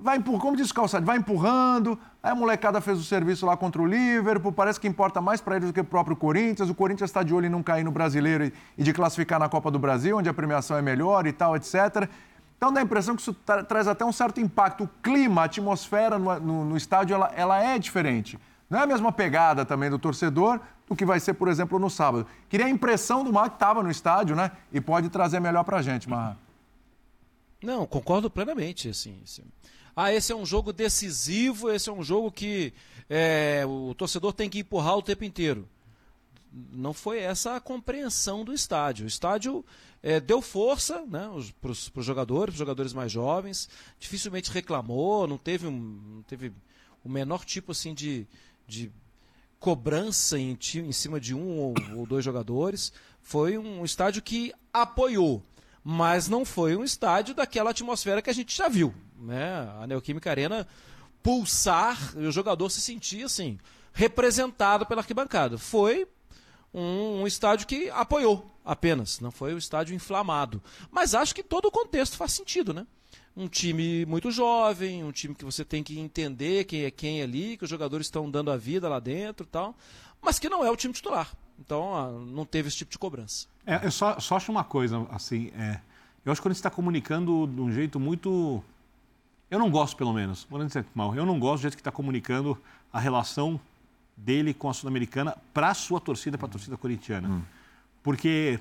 [0.02, 3.80] vai empurrando, como disse Calçado, vai empurrando, aí a molecada fez o serviço lá contra
[3.82, 7.10] o Liverpool, parece que importa mais para eles do que o próprio Corinthians, o Corinthians
[7.10, 10.16] está de olho em não cair no Brasileiro e, de classificar na Copa do Brasil,
[10.16, 12.08] onde a premiação é melhor e tal, etc.
[12.56, 14.84] Então dá a impressão que isso tra- traz até um certo impacto.
[14.84, 18.38] O clima, a atmosfera no, no- no estádio, ela, ela é diferente.
[18.68, 21.88] Não é a mesma pegada também do torcedor do que vai ser, por exemplo, no
[21.90, 22.26] sábado.
[22.48, 24.50] Queria a impressão do Mar que estava no estádio, né?
[24.72, 26.36] E pode trazer melhor pra gente, Marra.
[27.62, 28.88] Não, concordo plenamente.
[28.88, 29.42] Assim, assim.
[29.94, 32.72] Ah, esse é um jogo decisivo, esse é um jogo que
[33.08, 35.68] é, o torcedor tem que empurrar o tempo inteiro.
[36.52, 39.04] Não foi essa a compreensão do estádio.
[39.04, 39.64] O estádio
[40.02, 41.28] é, deu força né,
[41.60, 46.52] para os jogadores, para os jogadores mais jovens, dificilmente reclamou, não teve, um, não teve
[47.04, 48.26] o menor tipo assim de,
[48.66, 48.90] de
[49.58, 52.92] cobrança em, em cima de um ou, ou dois jogadores.
[53.20, 55.42] Foi um estádio que apoiou,
[55.82, 58.94] mas não foi um estádio daquela atmosfera que a gente já viu.
[59.18, 59.68] Né?
[59.80, 60.66] A Neoquímica Arena
[61.22, 63.58] pulsar e o jogador se sentir assim,
[63.92, 65.58] representado pela arquibancada.
[65.58, 66.06] Foi
[66.72, 70.62] um, um estádio que apoiou apenas, não foi um estádio inflamado.
[70.90, 72.86] Mas acho que todo o contexto faz sentido, né?
[73.36, 77.56] Um time muito jovem, um time que você tem que entender quem é quem ali,
[77.56, 79.76] que os jogadores estão dando a vida lá dentro tal,
[80.20, 81.32] mas que não é o time titular.
[81.60, 83.46] Então não teve esse tipo de cobrança.
[83.66, 85.80] É, eu só, só acho uma coisa, assim, é,
[86.24, 88.62] eu acho que quando está comunicando de um jeito muito.
[89.50, 91.90] Eu não gosto, pelo menos, vou dizer mal, eu não gosto do jeito que está
[91.90, 92.56] comunicando
[92.92, 93.60] a relação
[94.16, 97.42] dele com a Sul-Americana para a sua torcida, para a torcida corintiana.
[98.02, 98.60] Porque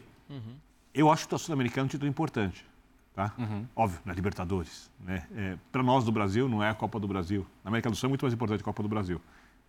[0.94, 2.66] eu acho que a Sul-Americana é um título importante.
[3.14, 3.34] Tá?
[3.76, 4.90] Óbvio, na Libertadores.
[5.00, 5.28] Né?
[5.36, 7.46] É, para nós do Brasil, não é a Copa do Brasil.
[7.64, 9.22] Na América do Sul é muito mais importante a Copa do Brasil.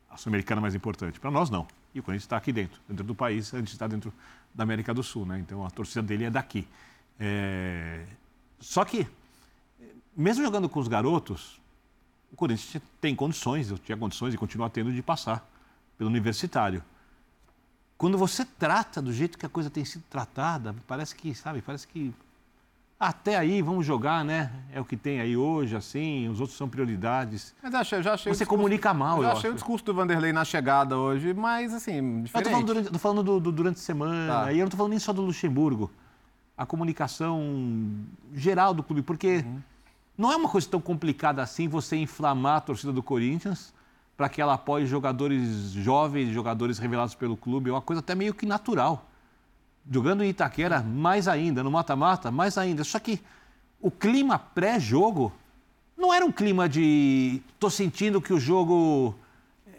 [0.09, 1.19] A Sul-Americana é mais importante.
[1.19, 1.67] Para nós, não.
[1.95, 4.13] E o Corinthians está aqui dentro, dentro do país, a gente está dentro
[4.55, 5.27] da América do Sul.
[5.27, 5.39] Né?
[5.41, 6.67] Então a torcida dele é daqui.
[7.19, 8.07] É,
[8.59, 9.07] Só que,
[10.17, 11.61] mesmo jogando com os garotos,
[12.33, 15.47] o Corinthians tem condições, eu tinha condições e continua tendo de passar
[15.99, 16.83] pelo universitário.
[17.99, 21.87] Quando você trata do jeito que a coisa tem sido tratada, parece que, sabe, parece
[21.87, 22.15] que
[23.01, 24.53] até aí vamos jogar, né?
[24.75, 27.55] É o que tem aí hoje, assim, os outros são prioridades.
[27.63, 29.53] Mas achei, eu já achei Você discurso- comunica mal, Eu eu já achei acho.
[29.53, 32.45] o discurso do Vanderlei na chegada hoje, mas assim, Eu diferente.
[32.45, 34.53] tô falando durante, tô falando do, do- durante a semana, Tá.
[34.53, 35.91] e eu não tô falando nem só do Luxemburgo.
[36.59, 37.41] A comunicação
[38.35, 39.61] geral do clube, porque Uhum.
[40.19, 43.73] não é uma coisa tão complicada assim você inflamar a torcida do Corinthians
[44.15, 47.71] para que ela apoie jogadores jovens, jogadores revelados pelo clube.
[47.71, 49.07] É uma coisa até meio que natural.
[49.89, 51.63] Jogando em Itaquera, mais ainda.
[51.63, 52.85] No mata-mata, mais ainda.
[52.85, 53.21] Só que
[53.81, 55.33] o clima pré-jogo
[55.97, 57.41] não era um clima de.
[57.59, 59.15] tô sentindo que o jogo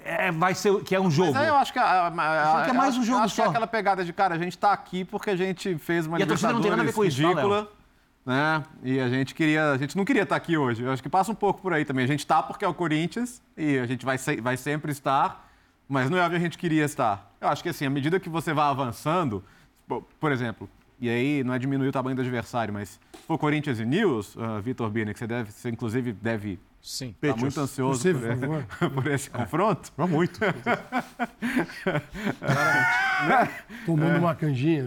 [0.04, 0.84] é, vai ser.
[0.84, 1.34] que é um jogo.
[1.34, 3.36] Mas aí eu acho que, a, a, a, Acho que é mais um jogo acho
[3.36, 3.50] que é só.
[3.50, 6.28] aquela pegada de, cara, a gente tá aqui porque a gente fez uma E a
[6.28, 7.72] torcida não tem nada a ver com isso, tá, ridícula,
[8.26, 8.64] né?
[8.84, 10.84] E a gente queria, a gente não queria estar aqui hoje.
[10.84, 12.04] Eu acho que passa um pouco por aí também.
[12.06, 15.48] A gente tá porque é o Corinthians e a gente vai, se- vai sempre estar,
[15.88, 17.32] mas não é onde a gente queria estar.
[17.40, 19.44] Eu acho que assim, à medida que você vai avançando,
[20.20, 23.80] por exemplo, e aí não é diminuir o tamanho do adversário, mas se for Corinthians
[23.80, 27.16] e News, uh, Vitor Bini, que você deve, você inclusive deve Sim.
[27.22, 28.66] estar muito ansioso Você, por, por favor.
[29.04, 29.92] por esse confronto.
[29.98, 30.40] Não muito.
[33.86, 34.84] Tomando uma canjinha.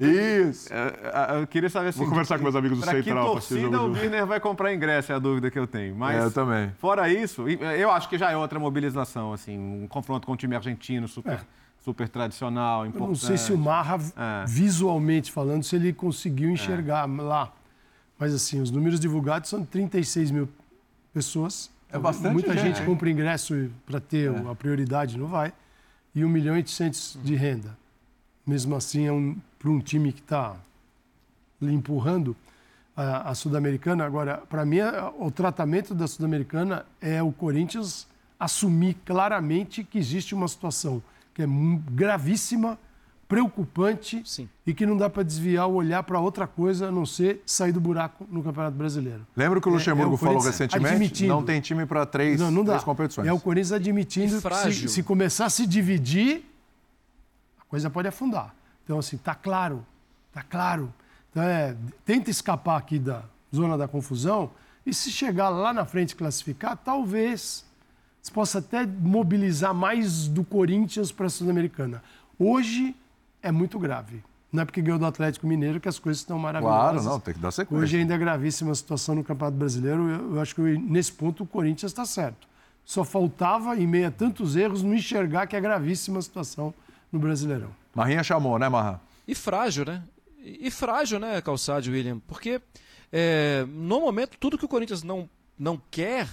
[0.00, 0.72] Isso.
[0.72, 1.98] É, é, Eu queria saber assim.
[1.98, 5.12] Vou conversar com meus amigos do que Central o torcida o Birner vai comprar ingresso?
[5.12, 5.94] É a dúvida que eu tenho.
[5.94, 6.70] Mas, É, eu também.
[6.78, 10.54] Fora isso, eu acho que já é outra mobilização, assim, um confronto com o time
[10.54, 11.40] argentino super,
[11.84, 13.08] super tradicional, Eu importante.
[13.08, 14.44] não sei se o Marra, É.
[14.46, 17.52] visualmente falando, se ele conseguiu enxergar lá.
[18.18, 20.48] Mas assim, os números divulgados são 36 mil
[21.12, 21.70] pessoas.
[21.90, 22.86] É bastante Muita gente, gente hein?
[22.86, 24.50] compra ingresso para ter É.
[24.50, 25.52] a prioridade, não vai.
[26.14, 27.76] E 1 milhão e 800 de renda.
[28.46, 30.56] Mesmo assim, é um, para um time que está
[31.60, 32.34] empurrando
[32.96, 34.04] a, a Sul-Americana.
[34.04, 38.06] Agora, para mim, a- o tratamento da Sul-Americana é o Corinthians
[38.38, 41.02] assumir claramente que existe uma situação
[41.34, 41.46] que é
[41.90, 42.78] gravíssima,
[43.26, 44.48] preocupante Sim.
[44.66, 47.72] e que não dá para desviar o olhar para outra coisa a não ser sair
[47.72, 49.26] do buraco no Campeonato Brasileiro.
[49.36, 50.92] Lembra que o É- Luxemburgo é o falou recentemente?
[50.94, 51.28] admitindo.
[51.34, 52.72] Não tem time para três, Não, não dá.
[52.72, 53.26] três competições.
[53.26, 56.44] É o Corinthians admitindo que se, se começar a se dividir,
[57.60, 58.54] a coisa pode afundar.
[58.84, 59.84] Então, assim, tá claro,
[60.32, 60.92] tá claro.
[61.30, 64.50] Então, é, tenta escapar aqui da zona da confusão
[64.86, 67.64] e se chegar lá na frente e classificar, talvez
[68.24, 72.02] se possa até mobilizar mais do Corinthians para a Sul-Americana.
[72.38, 72.96] Hoje
[73.42, 74.24] é muito grave.
[74.50, 77.02] Não é porque ganhou do Atlético Mineiro que as coisas estão maravilhosas.
[77.02, 77.82] Claro, não, tem que dar sequência.
[77.82, 80.08] Hoje ainda é gravíssima a situação no Campeonato Brasileiro.
[80.08, 82.48] Eu, eu acho que nesse ponto o Corinthians está certo.
[82.82, 86.72] Só faltava, em meio a tantos erros, não enxergar que é gravíssima a situação
[87.12, 87.76] no Brasileirão.
[87.94, 89.02] Marrinha chamou, né, Marra?
[89.28, 90.02] E frágil, né?
[90.38, 92.20] E, e frágil, né, Calçade, William?
[92.26, 92.58] Porque
[93.12, 96.26] é, no momento tudo que o Corinthians não, não quer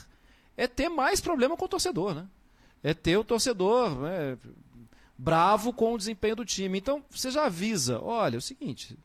[0.62, 2.28] é ter mais problema com o torcedor, né?
[2.84, 4.38] É ter o torcedor né,
[5.18, 6.78] bravo com o desempenho do time.
[6.78, 8.96] Então você já avisa, olha, é o seguinte,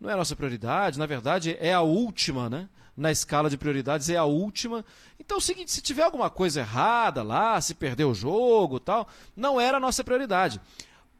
[0.00, 2.68] não é a nossa prioridade, na verdade é a última, né?
[2.96, 4.84] Na escala de prioridades é a última.
[5.16, 9.06] Então é o seguinte, se tiver alguma coisa errada lá, se perder o jogo, tal,
[9.36, 10.60] não era a nossa prioridade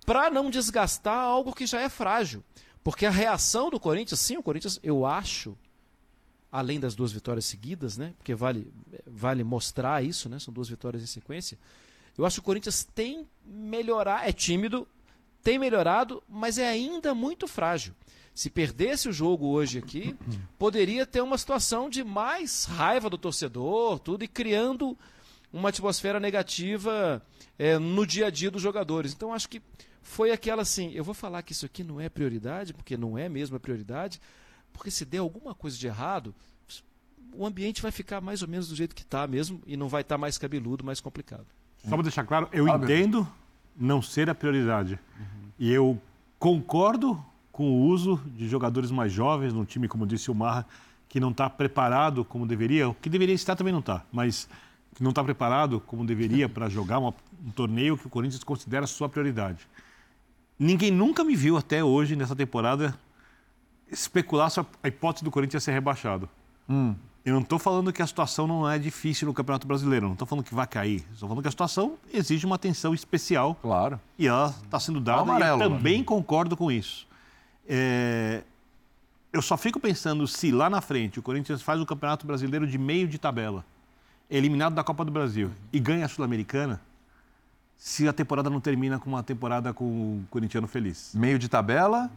[0.05, 2.43] para não desgastar algo que já é frágil.
[2.83, 5.57] Porque a reação do Corinthians, sim, o Corinthians, eu acho,
[6.55, 8.15] além das duas vitórias seguidas, né?
[8.17, 8.73] Porque vale,
[9.05, 10.39] vale mostrar isso, né?
[10.39, 11.59] São duas vitórias em sequência.
[12.17, 14.87] Eu acho que o Corinthians tem melhorar, é tímido,
[15.43, 17.93] tem melhorado, mas é ainda muito frágil.
[18.33, 20.17] Se perdesse o jogo hoje aqui,
[20.57, 24.97] poderia ter uma situação de mais raiva do torcedor, tudo, e criando
[25.53, 27.21] uma atmosfera negativa
[27.59, 29.13] é, no dia a dia dos jogadores.
[29.13, 29.61] Então acho que
[30.03, 33.29] foi aquela assim, eu vou falar que isso aqui não é prioridade, porque não é
[33.29, 34.21] mesmo a prioridade,
[34.75, 36.35] porque se der alguma coisa de errado,
[37.33, 40.03] o ambiente vai ficar mais ou menos do jeito que está mesmo e não vai
[40.03, 41.47] estar mais cabeludo, mais complicado.
[41.83, 43.27] Só para deixar claro, eu Ah, entendo
[43.77, 44.99] não ser a prioridade.
[45.59, 46.01] E eu
[46.39, 50.67] concordo com o uso de jogadores mais jovens num time, como disse o Marra,
[51.09, 52.89] que não está preparado como deveria.
[52.89, 54.49] O que deveria estar também não está, mas
[54.95, 58.87] que não está preparado como deveria para jogar uma- um torneio que o Corinthians considera
[58.87, 59.67] sua prioridade.
[60.59, 62.97] Ninguém nunca me viu até hoje, nessa temporada,
[63.95, 66.29] especular sobre a hipótese do Corinthians ser rebaixado.
[66.69, 70.27] Eu não estou falando que a situação não é difícil no Campeonato Brasileiro, não estou
[70.29, 71.05] falando que vai cair.
[71.13, 73.99] Estou falando que a situação exige uma atenção especial Claro.
[74.19, 77.07] e ela está sendo dada Amarelo, e eu também concordo com isso.
[77.67, 78.43] É,
[79.33, 82.77] Eu só fico pensando se lá na frente o Corinthians faz o Campeonato Brasileiro de
[82.79, 83.65] meio de tabela,
[84.31, 86.81] eliminado da Copa do Brasil e ganha a Sul-Americana,
[87.77, 91.13] se a temporada não termina com uma temporada com o corintiano feliz.
[91.15, 92.11] Meio de tabela,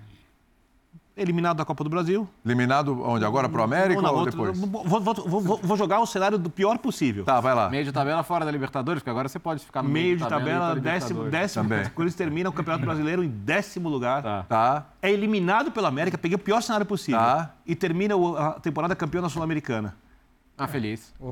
[1.18, 2.28] Eliminado da Copa do Brasil.
[2.46, 3.26] eliminado onde?
[3.26, 4.60] Agora pro América na ou outra- depois?
[4.60, 4.70] Vou,
[5.02, 7.26] vou- vou- vou- jogar o cenário do pior possível.
[7.26, 7.70] Tá, vai lá.
[7.70, 10.26] Meio de tabela fora da Libertadores, porque agora você pode ficar no Meio de e
[10.26, 11.64] ir tabela, pra décimo, décimo.
[11.64, 11.86] Também.
[11.86, 14.22] O Corinthians termina o Campeonato Brasileiro em décimo lugar.
[14.22, 14.44] Tá.
[14.48, 14.86] Tá.
[15.02, 17.20] É eliminado pela América, peguei o pior cenário possível.
[17.20, 17.54] Tá.
[17.66, 19.96] E termina a temporada campeão na Sul-Americana.
[20.58, 21.14] Ah, feliz.
[21.20, 21.32] Pra É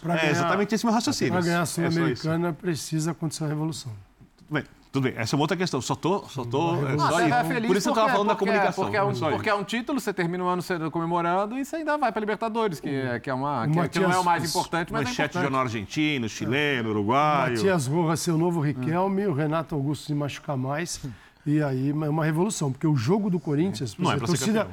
[0.00, 1.32] pra é ganhar- exatamente esse meu raciocínio.
[1.32, 1.66] Para ganhar a É.
[1.66, 3.92] Sul-Americana precisa acontecer a revolução.
[4.36, 4.64] Tudo bem,
[4.94, 5.14] tudo bem.
[5.16, 5.82] Essa é uma outra questão.
[5.82, 6.20] Só tô.
[6.28, 8.84] Só tô é só vai feliz Por isso eu estava falando da porque- comunicação.
[8.84, 9.28] Porque é, um, isso.
[9.28, 12.20] porque é um título, você termina o ano cedo comemorando e você ainda vai para
[12.20, 15.02] Libertadores, que, é- que, é uma, que, que não é o mais Matias- importante, mas
[15.02, 15.42] é Manchete de importante.
[15.42, 17.56] jornal argentino, chileno, uruguaio.
[17.56, 21.00] Matias Rojas ser o novo Riquelme, o Renato Augusto se machucar mais.
[21.44, 24.68] E aí é uma revolução, porque o jogo do Corinthians, Não é a torcida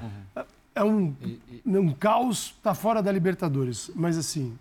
[0.75, 1.15] é um,
[1.65, 3.89] um caos, tá fora da Libertadores.
[3.95, 4.55] Mas assim,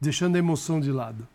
[0.00, 1.26] deixando a emoção de lado.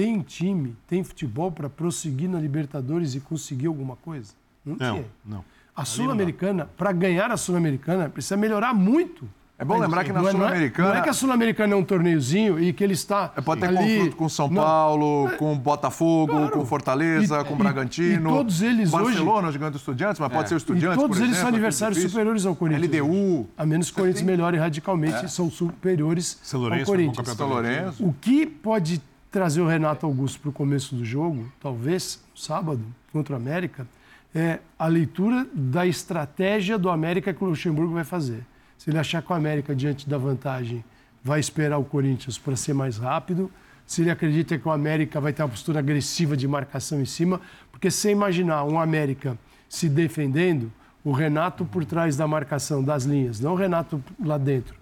[0.00, 4.32] Tem time, tem futebol para prosseguir na Libertadores e conseguir alguma coisa?
[4.64, 5.04] Não, Não, tinha.
[5.26, 5.44] não.
[5.76, 9.28] A Sul-Americana, para ganhar a Sul-Americana, precisa melhorar muito.
[9.58, 11.76] É bom lembrar que na é- não é- Sul-Americana- Não é que a Sul-Americana é
[11.76, 13.30] um torneiozinho e que ele está.
[13.36, 16.50] É, Pode ter ali, confronto com São Não, Paulo, com Botafogo, Claro.
[16.52, 18.30] com Fortaleza, E- com e- Bragantino.
[18.30, 20.60] e todos eles hoje- Barcelona, gigante do Estudiantes, mas pode ser o E
[20.96, 22.10] todos eles são exemplo, é adversários difícil.
[22.10, 22.84] superiores ao Corinthians.
[22.90, 26.90] LDU, A menos que o Corinthians tem- melhore radicalmente, são superiores São ao Lourenço bom
[26.90, 27.28] Corinthians.
[27.36, 28.02] São Lourenço.
[28.02, 33.34] O que pode trazer o Renato Augusto para o começo do jogo, talvez, sábado, contra
[33.34, 33.86] o América,
[34.34, 38.44] é a leitura da estratégia do América que o Luxemburgo vai fazer.
[38.78, 40.84] Se ele achar que o América, diante da vantagem,
[41.22, 43.50] vai esperar o Corinthians para ser mais rápido,
[43.86, 47.40] se ele acredita que o América vai ter uma postura agressiva de marcação em cima,
[47.70, 50.70] porque Porque se você imaginar um América se defendendo,
[51.02, 54.76] o Renato por trás da marcação das linhas, não o Renato lá dentro.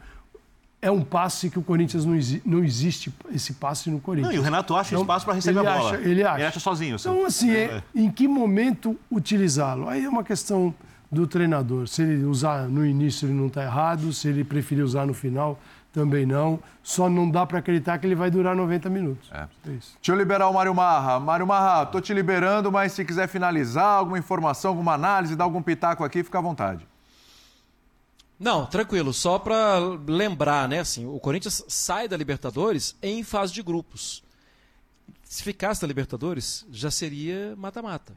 [0.81, 4.33] É um passe que o Corinthians não, exi não existe esse passe no Corinthians.
[4.33, 5.91] Não, e o Renato acha Então, espaço para receber a bola.
[5.91, 6.37] acha- ele acha.
[6.39, 6.95] Ele acha sozinho.
[6.95, 7.09] assim.
[7.11, 9.89] Então, assim, é, em que momento utilizá-lo?
[9.89, 10.73] Aí é uma questão
[11.11, 11.89] do treinador.
[11.89, 14.13] Se ele usar no início, ele não está errado.
[14.13, 15.59] Se ele preferir usar no final,
[15.93, 16.61] também não.
[16.83, 19.29] Só não dá para acreditar que ele vai durar 90 minutos.
[19.33, 19.43] É.
[19.73, 19.95] isso.
[19.97, 21.19] Deixa eu liberar o Mário Marra.
[21.19, 25.61] Mário Marra, tô te liberando, mas se quiser finalizar, alguma informação, alguma análise, dar algum
[25.61, 26.87] pitaco aqui, fica à vontade.
[28.39, 29.13] Não, tranquilo.
[29.13, 30.81] Só para lembrar, né?
[30.81, 34.23] Assim, o Corinthians sai da Libertadores em fase de grupos.
[35.25, 38.17] Se ficasse na Libertadores, já seria mata-mata.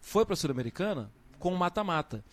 [0.00, 2.24] Foi para a Sul-Americana com mata-mata.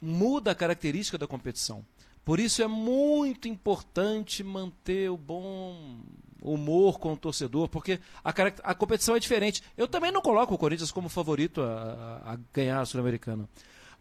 [0.00, 1.84] Muda a característica da competição.
[2.24, 5.98] Por isso é muito importante manter o bom
[6.40, 8.30] humor com o torcedor, porque a,
[8.62, 9.62] a competição é diferente.
[9.76, 13.48] Eu também não coloco o Corinthians como favorito a- a ganhar a Sul-Americana.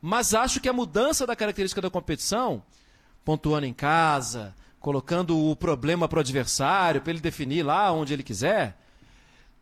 [0.01, 2.61] Mas acho que a mudança da característica da competição,
[3.25, 8.23] pontuando em casa, colocando o problema para o adversário, para ele definir lá onde ele
[8.23, 8.77] quiser,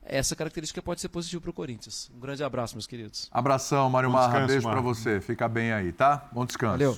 [0.03, 2.11] essa característica pode ser positiva para o Corinthians.
[2.15, 3.27] Um grande abraço, meus queridos.
[3.31, 4.27] Abração, Mário Bom Marra.
[4.27, 4.81] descanso, Beijo pra Marra.
[4.83, 5.19] você.
[5.19, 6.27] Fica bem aí, tá?
[6.31, 6.73] Bom descanso.
[6.73, 6.97] Valeu.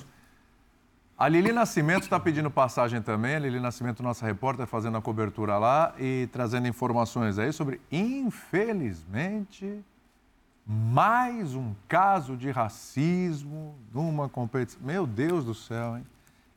[1.16, 3.34] A Lili Nascimento está pedindo passagem também.
[3.34, 9.82] A Lili Nascimento, nossa repórter, fazendo a cobertura lá e trazendo informações aí sobre, infelizmente,
[10.70, 14.82] mais um caso de racismo numa competição.
[14.84, 16.06] Meu Deus do céu, hein?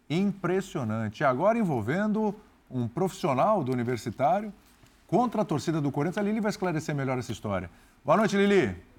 [0.09, 1.23] Impressionante.
[1.23, 2.35] Agora envolvendo
[2.69, 4.51] um profissional do universitário
[5.07, 6.17] contra a torcida do Corinthians.
[6.17, 7.69] A Lili vai esclarecer melhor essa história.
[8.03, 8.90] Boa noite, Lili.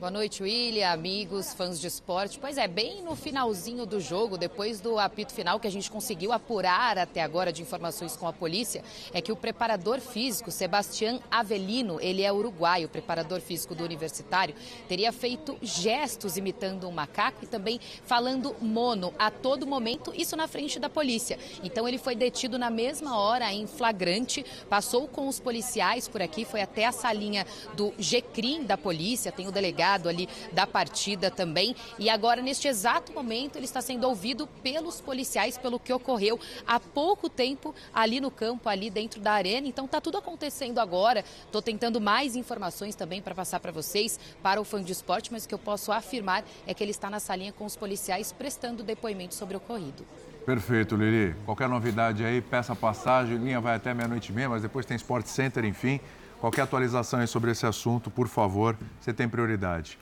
[0.00, 2.38] Boa noite, William, amigos, fãs de esporte.
[2.38, 6.32] Pois é, bem no finalzinho do jogo, depois do apito final que a gente conseguiu
[6.32, 8.82] apurar até agora de informações com a polícia,
[9.12, 14.54] é que o preparador físico, Sebastián Avelino, ele é uruguaio, preparador físico do universitário,
[14.88, 20.48] teria feito gestos imitando um macaco e também falando mono a todo momento, isso na
[20.48, 21.38] frente da polícia.
[21.62, 26.46] Então ele foi detido na mesma hora em flagrante, passou com os policiais por aqui,
[26.46, 31.74] foi até a salinha do GCRIM da polícia, tem o delegado ali da partida também.
[31.98, 36.78] E agora, neste exato momento, ele está sendo ouvido pelos policiais pelo que ocorreu há
[36.78, 39.66] pouco tempo ali no campo, ali dentro da arena.
[39.66, 41.24] Então tá tudo acontecendo agora.
[41.44, 45.44] Estou tentando mais informações também para passar para vocês, para o fã de esporte, mas
[45.44, 48.82] o que eu posso afirmar é que ele está na salinha com os policiais prestando
[48.82, 50.04] depoimento sobre o ocorrido.
[50.44, 51.34] Perfeito, Lili.
[51.44, 53.36] Qualquer novidade aí, peça passagem.
[53.36, 56.00] Linha vai até meia-noite e meia, mas depois tem Sport Center, enfim.
[56.40, 59.98] Qualquer atualização sobre esse assunto, por favor, você tem prioridade.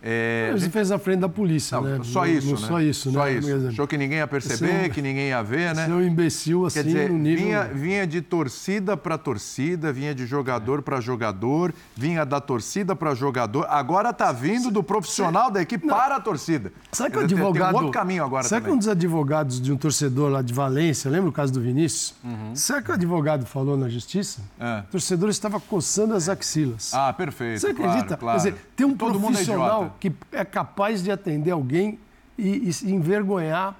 [0.00, 2.00] É, Ele fez na frente da polícia, não, né?
[2.04, 2.66] só Não- isso, não né?
[2.68, 3.32] Só isso, Só né?
[3.34, 3.48] isso.
[3.48, 5.86] Quer dizer, Achou que ninguém ia perceber, é um- que ninguém ia ver, né?
[5.86, 7.44] Ser um imbecil assim, Quer dizer, no nível...
[7.44, 13.12] vinha, vinha de torcida para torcida, vinha de jogador para jogador, vinha da torcida para
[13.14, 13.66] jogador.
[13.68, 16.72] Agora tá vindo do profissional da equipe para a torcida.
[16.92, 17.72] Sabe que o advogado.
[17.72, 18.76] Tem um outro caminho agora Sabe que também.
[18.76, 22.14] um dos advogados de um torcedor lá de Valência, lembra o caso do Vinícius?
[22.22, 22.54] Uhum.
[22.54, 24.40] Sabe que o advogado falou na justiça?
[24.60, 24.78] É.
[24.88, 26.94] O torcedor estava coçando as axilas.
[26.94, 27.60] Ah, perfeito.
[27.60, 28.16] Você claro, acredita?
[28.16, 28.40] claro.
[28.40, 29.42] Quer dizer, tem um Todo mundo é
[29.88, 29.96] profissional
[30.30, 31.98] que é capaz de atender alguém
[32.36, 33.74] e, e se envergonhar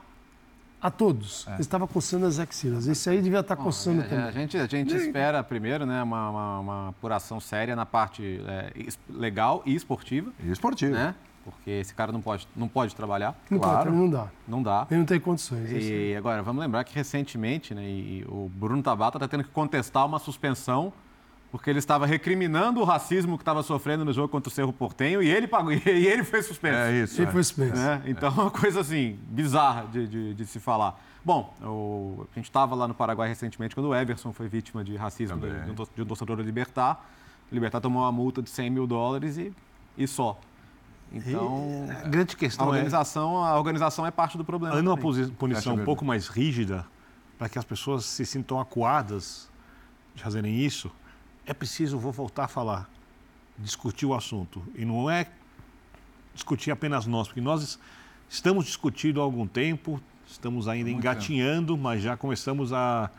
[0.80, 1.44] a todos.
[1.48, 1.52] É.
[1.54, 2.86] Ele estava coçando as axilas.
[2.86, 4.24] Esse aí devia estar coçando É, também.
[4.24, 8.72] A gente, a gente espera primeiro né, uma, uma- uma apuração séria na parte é,
[9.10, 10.92] legal e esportiva, E esportivo.
[10.94, 11.14] né?
[11.44, 13.34] Porque esse cara não pode, não pode trabalhar.
[13.50, 13.86] não, claro.
[13.86, 14.26] pode, não dá.
[14.46, 14.86] Não dá.
[14.90, 15.70] Ele não tem condições.
[15.72, 20.04] E agora, vamos lembrar que recentemente, né, e o Bruno Tabata está tendo que contestar
[20.06, 20.92] uma suspensão
[21.50, 25.22] porque ele estava recriminando o racismo que estava sofrendo no jogo contra o Cerro Portenho
[25.22, 26.76] e ele pagou e ele foi suspenso.
[26.76, 27.20] É isso.
[27.20, 27.32] Ele é.
[27.32, 27.74] foi suspenso.
[27.74, 28.02] né?
[28.06, 31.00] Então, é uma coisa assim, bizarra de, de- de se falar.
[31.24, 34.94] Bom, o- a gente estava lá no Paraguai recentemente quando o Everson foi vítima de
[34.96, 35.64] racismo de, Também.
[35.64, 37.04] de um de um torcedor do Libertar.
[37.50, 39.52] O Libertar tomou uma multa de 100 mil dólares e,
[39.96, 40.38] e só.
[41.10, 44.74] Então, A grande a questão é, organização, a organização é parte do problema.
[44.74, 45.30] além de uma também.
[45.30, 45.86] punição um mesmo.
[45.86, 46.84] pouco mais rígida,
[47.38, 49.48] para que as pessoas se sintam acuadas
[50.14, 50.90] de fazerem isso,
[51.48, 52.86] é preciso, vou voltar a falar,
[53.56, 54.62] discutir o assunto.
[54.74, 55.26] E não é
[56.34, 57.78] discutir apenas nós, porque nós
[58.28, 63.10] estamos discutindo há algum tempo, estamos ainda Muito engatinhando, mas já começamos a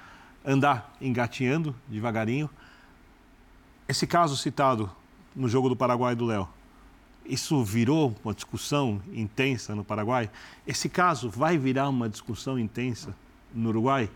[0.46, 2.48] andar engatinhando devagarinho.
[3.88, 4.92] Esse caso citado
[5.36, 6.48] no jogo do Paraguai do Léo,
[7.26, 10.30] isso virou uma discussão intensa no Paraguai?
[10.68, 13.16] Esse caso vai virar uma discussão intensa
[13.52, 14.08] no Uruguai?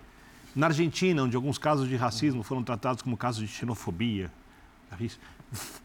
[0.55, 4.31] Na Argentina, onde alguns casos de racismo foram tratados como casos de xenofobia.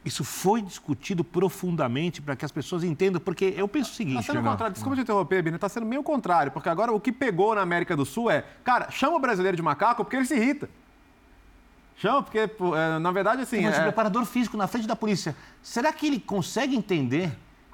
[0.04, 4.24] Isso- foi discutido profundamente para que as pessoas entendam, porque eu penso o Está seguinte,
[4.24, 4.72] sendo o contrário.
[4.72, 5.56] Desculpa te interromper, Bino.
[5.56, 8.44] Está sendo meio o contrário, porque agora o que pegou na América do Sul é,
[8.64, 10.68] cara, chama o brasileiro de macaco porque ele se irrita.
[11.96, 13.60] Chama, porque, é, na verdade, assim.
[13.62, 17.32] Mas o é- preparador físico na frente da polícia, será que ele consegue entender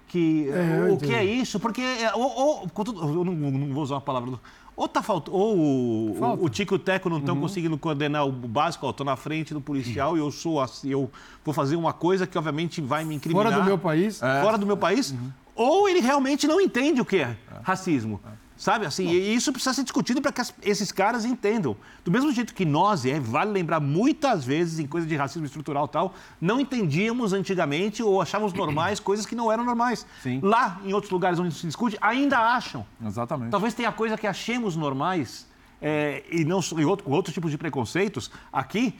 [0.09, 1.61] que É, o que é isso?
[1.61, 2.70] Porque é, ou, ou-
[3.14, 4.38] eu não, não vou usar uma palavra.
[4.77, 6.43] Ou tá faltando, ou o, Falta.
[6.43, 7.22] o, o Tico e o Teco não Uhum.
[7.22, 10.89] estão conseguindo coordenar o básico, ó, tô na frente do policial e eu sou assim,
[10.91, 11.11] eu
[11.45, 13.45] vou fazer uma coisa que obviamente vai me incriminar.
[13.53, 14.18] Fora do meu país.
[14.18, 15.14] Fora do meu país.
[15.55, 18.20] Ou ele realmente não entende o que é racismo.
[18.57, 21.77] Sabe assim, e isso precisa ser discutido para que as- esses caras entendam.
[22.05, 25.45] Do mesmo jeito que nós, e é, vale lembrar muitas vezes em coisas de racismo
[25.45, 30.07] estrutural e tal, não entendíamos antigamente ou achávamos normais coisas que não eram normais.
[30.23, 30.39] Sim.
[30.41, 32.87] Lá, em outros lugares onde se discute, ainda acham.
[33.05, 33.51] Exatamente.
[33.51, 35.49] Talvez tenha coisa que achemos normais
[35.83, 38.95] é, e não e outro, outros tipos de preconceitos aqui.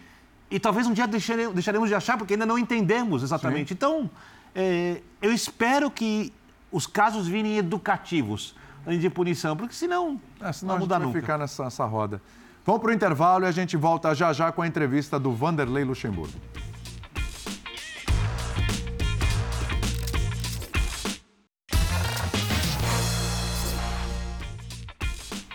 [0.51, 3.73] E talvez um dia deixare- deixaremos de achar porque ainda não entendemos exatamente.
[3.73, 4.11] Então,
[4.53, 6.33] é, eu espero que
[6.73, 11.21] os casos virem educativos de punição, porque senão É, senão não a gente muda nunca.
[11.21, 12.21] ficar nessa, nessa roda.
[12.65, 15.85] Vamos para o intervalo e a gente volta já já com a entrevista do Vanderlei
[15.85, 16.33] Luxemburgo.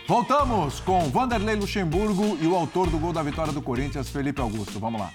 [0.06, 4.80] Voltamos com Vanderlei Luxemburgo e o autor do gol da vitória do Corinthians, Felipe Augusto.
[4.80, 5.12] Vamos lá.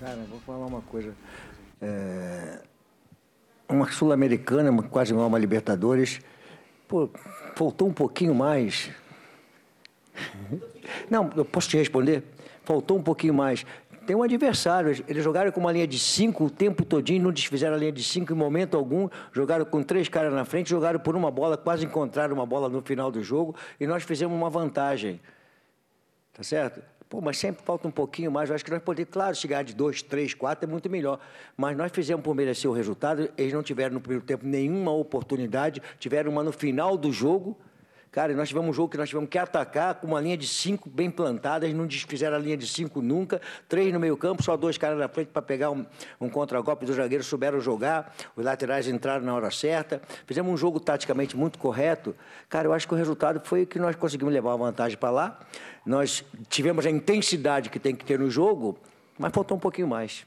[0.00, 1.14] Cara, vou falar uma coisa.
[1.82, 2.62] É,
[3.68, 6.20] Uma Sul-Americana, quase uma Libertadores.
[6.86, 7.08] Pô,
[7.54, 8.90] faltou um pouquinho mais.
[11.10, 12.22] Não, eu posso te responder?
[12.62, 13.64] Faltou um pouquinho mais.
[14.06, 17.74] Tem um adversário, eles jogaram com uma linha de cinco o tempo todinho, não desfizeram
[17.74, 21.16] a linha de cinco em momento algum, jogaram com três caras na frente, jogaram por
[21.16, 25.20] uma bola, quase encontraram uma bola no final do jogo e nós fizemos uma vantagem.
[26.34, 26.82] Tá certo?
[27.14, 28.48] Pô, mas sempre falta um pouquinho mais.
[28.48, 31.20] Eu acho que nós podemos, claro, chegar de dois, três, quatro é muito melhor.
[31.56, 33.30] Mas nós fizemos por merecer o resultado.
[33.38, 37.56] Eles não tiveram no primeiro tempo nenhuma oportunidade, tiveram uma no final do jogo.
[38.14, 40.88] Cara, nós tivemos um jogo que nós tivemos que atacar com uma linha de cinco
[40.88, 41.66] bem plantada.
[41.66, 43.40] Eles não desfizeram a linha de cinco nunca.
[43.68, 45.84] Três no meio campo, só dois caras na frente para pegar um,
[46.20, 48.14] um contragolpe dos zagueiros, souberam jogar.
[48.36, 50.00] Os laterais entraram na hora certa.
[50.28, 52.14] Fizemos um jogo taticamente muito correto.
[52.48, 55.40] Cara, eu acho que o resultado foi que nós conseguimos levar a vantagem para lá.
[55.84, 58.78] Nós tivemos a intensidade que tem que ter no jogo,
[59.18, 60.24] mas faltou um pouquinho mais.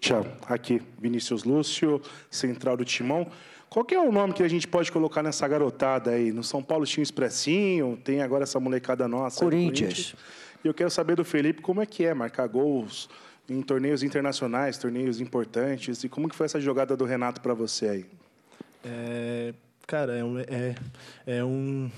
[0.00, 3.30] Tchau, aqui, Vinícius Lúcio, central do Timão.
[3.70, 6.32] Qual que é o nome que a gente pode colocar nessa garotada aí?
[6.32, 9.44] No São Paulo tinha um expressinho, tem agora essa molecada nossa.
[9.44, 10.16] Corinthians.
[10.64, 13.08] E eu quero saber do Felipe como é que é marcar gols
[13.48, 17.88] em torneios internacionais, torneios importantes, e como que foi essa jogada do Renato para você
[17.88, 18.06] aí?
[18.84, 19.54] É,
[19.86, 20.40] cara, é um.
[20.40, 20.74] É,
[21.24, 21.90] é um.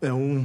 [0.00, 0.44] É um.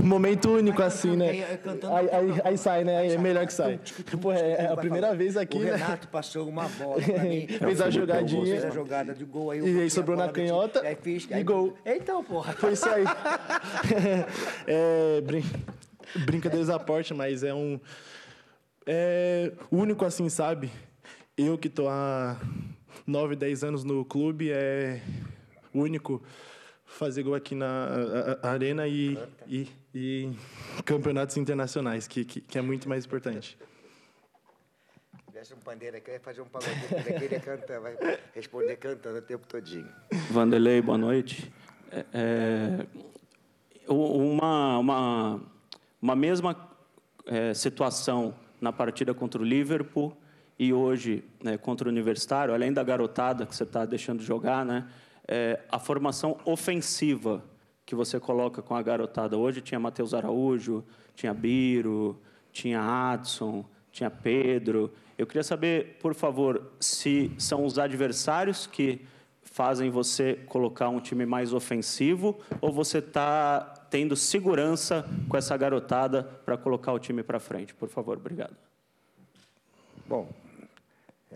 [0.00, 1.30] Um momento único, assim, né?
[1.30, 2.96] Aí, aí- aí sai, né?
[2.96, 3.78] Aí é melhor que sai.
[4.20, 5.72] Pô, é, é a primeira vez aqui, O né?
[5.76, 7.46] Renato passou uma bola pra mim.
[7.58, 8.46] Fez a jogadinha.
[8.46, 9.50] Fez a jogada de gol.
[9.50, 10.82] Aí E aí sobrou na canhota
[11.30, 11.76] e gol.
[11.84, 12.52] Então, porra.
[12.54, 13.04] Foi isso aí.
[14.66, 15.44] é, brin...
[16.24, 17.78] Brincadeiras à parte, mas é um.
[18.86, 20.70] É único assim, sabe?
[21.36, 22.38] Eu que tô há
[23.06, 25.00] 9, 10 anos no clube, é
[25.74, 26.22] único
[26.94, 30.38] fazer gol aqui na a- a- arena e, e, e em
[30.84, 33.58] campeonatos internacionais, que, que, que é muito mais importante.
[35.26, 37.96] tivesse um pandeiro aqui, ia fazer um pagodinho vai
[38.34, 39.88] responder cantando o tempo todinho.
[40.30, 41.52] Vanderlei, boa noite.
[41.90, 42.86] É, é,
[43.88, 45.40] uma, uma,
[46.00, 46.68] uma mesma
[47.26, 50.16] é, situação na partida contra o Liverpool
[50.58, 54.86] e hoje né, contra o Universitário, além da garotada que você está deixando jogar, né,
[55.26, 57.44] é, a formação ofensiva
[57.86, 59.36] que você coloca com a garotada.
[59.36, 62.20] Hoje tinha Matheus Araújo, tinha Biro,
[62.52, 62.80] tinha
[63.12, 64.92] Adson, tinha Pedro.
[65.16, 69.06] Eu queria saber, por favor, se são os adversários que
[69.42, 73.60] fazem você colocar um time mais ofensivo ou você está
[73.90, 77.74] tendo segurança com essa garotada para colocar o time para frente?
[77.74, 78.56] Por favor, obrigado.
[80.06, 80.28] Bom,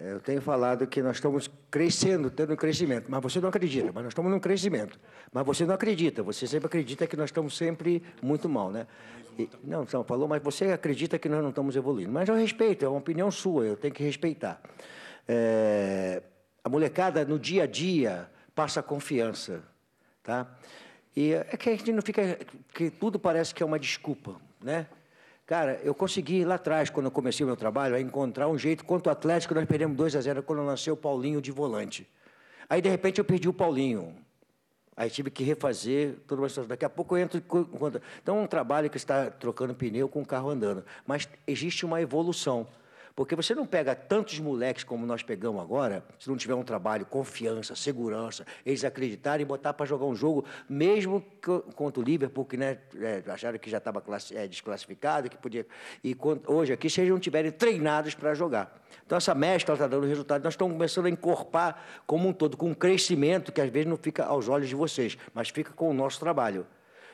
[0.00, 4.04] eu tenho falado que nós estamos crescendo, tendo um crescimento, mas você não acredita, mas
[4.04, 4.98] nós estamos num crescimento.
[5.32, 8.86] Mas você não acredita, você sempre acredita que nós estamos sempre muito mal, né?
[9.36, 12.12] E- não, não, falou, mas você acredita que nós não estamos evoluindo.
[12.12, 14.60] Mas eu respeito, é uma opinião sua, eu tenho que respeitar.
[15.26, 16.22] É,
[16.62, 19.62] a molecada, no dia a dia, passa confiança,
[20.22, 20.46] tá?
[21.16, 22.38] E é que a gente não fica,
[22.72, 24.86] que tudo parece que é uma desculpa, né?
[25.48, 28.84] Cara, eu consegui lá atrás, quando eu comecei meu trabalho, a encontrar um jeito.
[28.84, 32.06] Contra o Atlético, nós perdemos 2 a 0 quando nasceu o Paulinho de volante.
[32.68, 34.14] Aí, de repente, eu perdi o Paulinho.
[34.94, 36.68] Aí tive que refazer toda uma situação.
[36.68, 37.42] Daqui a pouco eu entro.
[38.22, 40.84] Então, é um trabalho que está trocando pneu com o carro andando.
[41.06, 42.66] Mas existe uma evolução.
[43.18, 47.04] Porque você não pega tantos moleques como nós pegamos agora, se não tiver um trabalho,
[47.04, 51.20] confiança, segurança, eles acreditarem e botar para jogar um jogo, mesmo
[51.74, 54.00] contra o Liverpool, que né, é, acharam que já estava
[54.32, 55.66] é, desclassificado, que podia.
[56.04, 56.16] E
[56.46, 58.80] hoje aqui, se eles não tiverem treinados para jogar.
[59.04, 60.44] Então, essa mescla está dando resultado.
[60.44, 63.96] Nós estamos começando a encorpar como um todo, com um crescimento que às vezes não
[63.96, 66.64] fica aos olhos de vocês, mas fica com o nosso trabalho.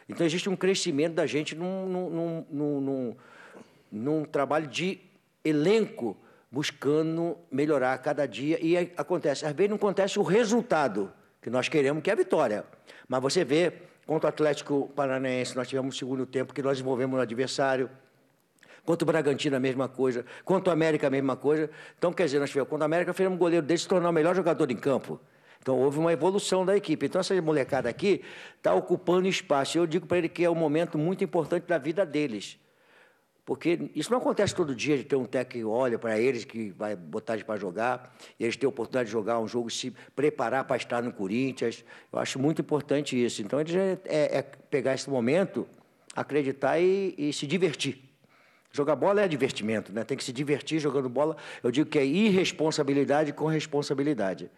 [0.07, 3.17] Então, existe um crescimento da gente num, num, num, num,
[3.91, 5.01] num trabalho de
[5.45, 6.17] elenco
[6.51, 8.59] buscando melhorar cada dia.
[8.65, 12.65] E acontece, às vezes não acontece o resultado que nós queremos, que é a vitória.
[13.09, 13.73] Mas você vê,
[14.07, 17.91] contra o Atlético Paranaense, nós tivemos um segundo tempo que nós desenvolvemos no adversário.
[18.85, 20.25] Contra o Bragantino, a mesma coisa.
[20.45, 21.71] Contra o América, a mesma coisa.
[21.99, 24.13] Então, quer dizer, nós tivemos, contra o América, fizemos um goleiro dele se tornar o
[24.13, 25.21] melhor jogador em campo.
[25.61, 27.07] Então, houve uma evolução da equipe.
[27.07, 28.23] Então, essa molecada aqui
[28.57, 29.79] está ocupando espaço.
[29.79, 32.59] Eu digo para ele que é um momento muito importante da vida deles.
[33.45, 36.71] Porque isso não acontece todo dia de ter um técnico que olha para eles, que
[36.71, 39.95] vai botar eles para jogar, e eles têm a oportunidade de jogar um jogo, se
[40.17, 41.85] preparar para estar no Corinthians.
[42.11, 43.43] Eu acho muito importante isso.
[43.43, 45.67] Então, eles é, é, é pegar esse momento,
[46.17, 48.03] acreditar e, e, se divertir.
[48.73, 50.05] Jogar bola é divertimento, né?
[50.05, 51.37] tem que se divertir jogando bola.
[51.63, 54.51] Eu digo que é irresponsabilidade com responsabilidade.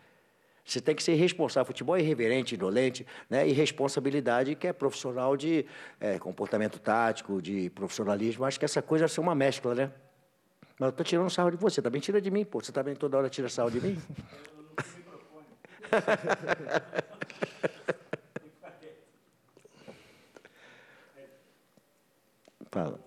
[0.67, 1.65] Você tem que ser responsável.
[1.65, 3.49] Futebol é irreverente, indolente, né?
[3.49, 5.65] e responsabilidade que é profissional de
[6.01, 8.45] é, comportamento tático, de profissionalismo.
[8.45, 9.93] Acho que essa coisa vai ser uma mescla, né?
[10.79, 12.61] Mas eu estou tirando sarro de você, também tira de mim, pô.
[12.61, 13.97] Você também toda hora tira sarro de mim?
[22.73, 23.06] Fala.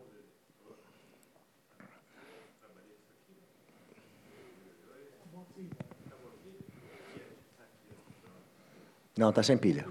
[9.20, 9.86] Não, está sem pilha.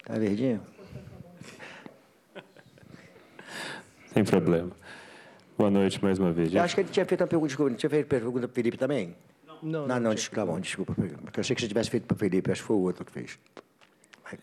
[0.00, 0.60] Está verdinho?
[4.12, 4.70] Sem problema.
[5.56, 6.52] Boa noite mais uma vez.
[6.52, 8.76] Eu acho que ele tinha feito uma pergunta, desculpa, tinha feito pergunta para o Felipe
[8.76, 9.16] também?
[9.46, 10.94] Não, não, não, não desculpa, tá bom, desculpa.
[10.94, 13.02] Porque eu achei que você tivesse feito para o Felipe, acho que foi o outro
[13.02, 13.38] que fez.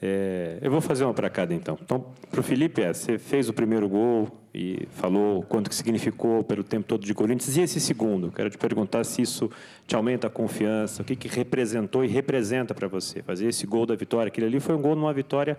[0.02, 1.78] É, eu vou fazer uma para cada, então.
[1.80, 6.42] Então, para o Felipe, é, você fez o primeiro gol e falou quanto que significou
[6.42, 7.58] pelo tempo todo de Corinthians.
[7.58, 8.32] E esse segundo?
[8.32, 9.52] Quero te perguntar se isso
[9.86, 13.22] te aumenta a confiança, o que, que representou e representa para você.
[13.22, 15.58] Fazer esse gol da vitória, aquele ali foi um gol numa vitória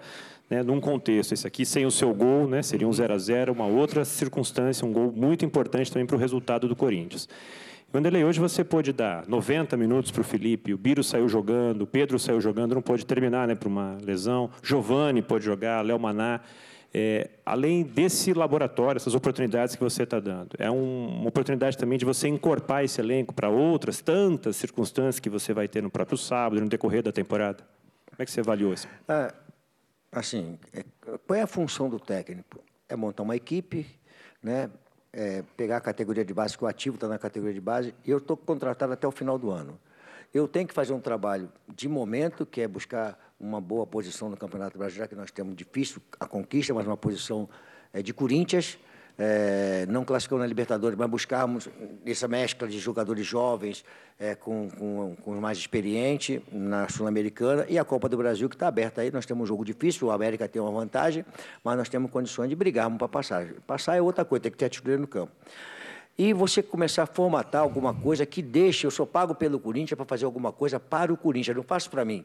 [0.48, 1.32] né, num contexto.
[1.34, 4.86] Esse aqui, sem o seu gol, né, seria um 0 a 0 uma outra circunstância,
[4.86, 7.28] um gol muito importante também para o resultado do Corinthians.
[7.92, 11.86] Vanderlei, hoje você pôde dar 90 minutos para o Felipe, o Biro saiu jogando, o
[11.86, 16.40] Pedro saiu jogando, não pôde terminar né, por uma lesão, Giovani pôde jogar, Léo Maná.
[16.98, 21.98] É, além desse laboratório, essas oportunidades que você está dando, é um, uma oportunidade também
[21.98, 26.16] de você encorpar esse elenco para outras tantas circunstâncias que você vai ter no próprio
[26.16, 27.58] sábado, no decorrer da temporada?
[28.06, 28.88] Como é que você avaliou isso?
[29.06, 29.30] É,
[30.10, 30.84] assim, é,
[31.26, 32.64] qual é a função do técnico?
[32.88, 33.86] É montar uma equipe,
[34.42, 34.70] né?
[35.16, 38.10] é, pegar a categoria de base, que o ativo está na categoria de base, e
[38.10, 39.80] eu estou contratado até o final do ano.
[40.32, 44.36] Eu tenho que fazer um trabalho de momento, que é buscar uma boa posição no
[44.36, 47.48] Campeonato Brasileiro, que nós temos difícil a conquista, mas uma posição
[47.92, 48.78] é, de Corinthians,
[49.18, 51.68] é, não classificamos na Libertadores, mas buscarmos
[52.04, 53.84] essa mescla de jogadores jovens
[54.18, 58.54] é, com, com, com os mais experientes na Sul-Americana e a Copa do Brasil, que
[58.54, 59.10] está aberta aí.
[59.10, 61.24] Nós temos um jogo difícil, o América tem uma vantagem,
[61.64, 63.46] mas nós temos condições de brigarmos para passar.
[63.66, 65.32] Passar é outra coisa, tem que ter atitude no campo.
[66.18, 70.06] E você começar a formatar alguma coisa que deixe, eu sou pago pelo Corinthians para
[70.06, 72.24] fazer alguma coisa para o Corinthians, não faço para mim.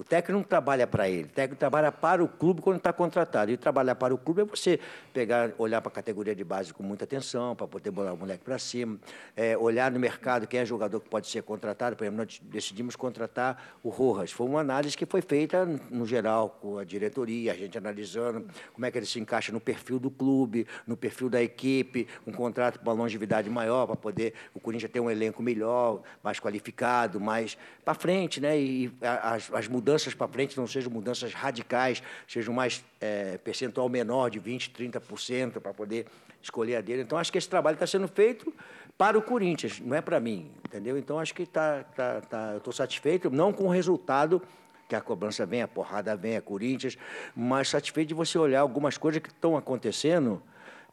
[0.00, 3.50] O técnico não trabalha para ele, o técnico trabalha para o clube quando está contratado.
[3.50, 4.78] E trabalhar para o clube é você
[5.12, 8.44] pegar, olhar para a categoria de base com muita atenção, para poder botar o moleque
[8.44, 8.96] para cima,
[9.34, 11.96] é, olhar no mercado quem é jogador que pode ser contratado.
[11.96, 14.30] Por exemplo, nós decidimos contratar o Rojas.
[14.30, 18.86] Foi uma análise que foi feita, no geral, com a diretoria, a gente analisando como
[18.86, 22.78] é que ele se encaixa no perfil do clube, no perfil da equipe, um contrato
[22.78, 27.58] para uma longevidade maior, para poder o Corinthians ter um elenco melhor, mais qualificado, mais
[27.84, 28.56] para frente, né?
[28.56, 33.88] E as, as mudanças mudanças para frente não sejam mudanças radicais, sejam mais é, percentual
[33.88, 36.06] menor de 20%, 30% para poder
[36.42, 37.02] escolher a dele.
[37.02, 38.52] Então, acho que esse trabalho está sendo feito
[38.98, 40.98] para o Corinthians, não é para mim, entendeu?
[40.98, 44.42] Então, acho que tá, tá, tá, eu estou satisfeito, não com o resultado,
[44.86, 46.98] que a cobrança vem, a porrada vem, a Corinthians,
[47.34, 50.42] mas satisfeito de você olhar algumas coisas que estão acontecendo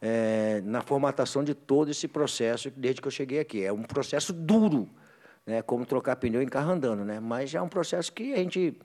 [0.00, 3.62] é, na formatação de todo esse processo desde que eu cheguei aqui.
[3.62, 4.88] É um processo duro,
[5.46, 7.20] né, como trocar pneu em carro andando, né?
[7.20, 8.76] Mas é um processo que a gente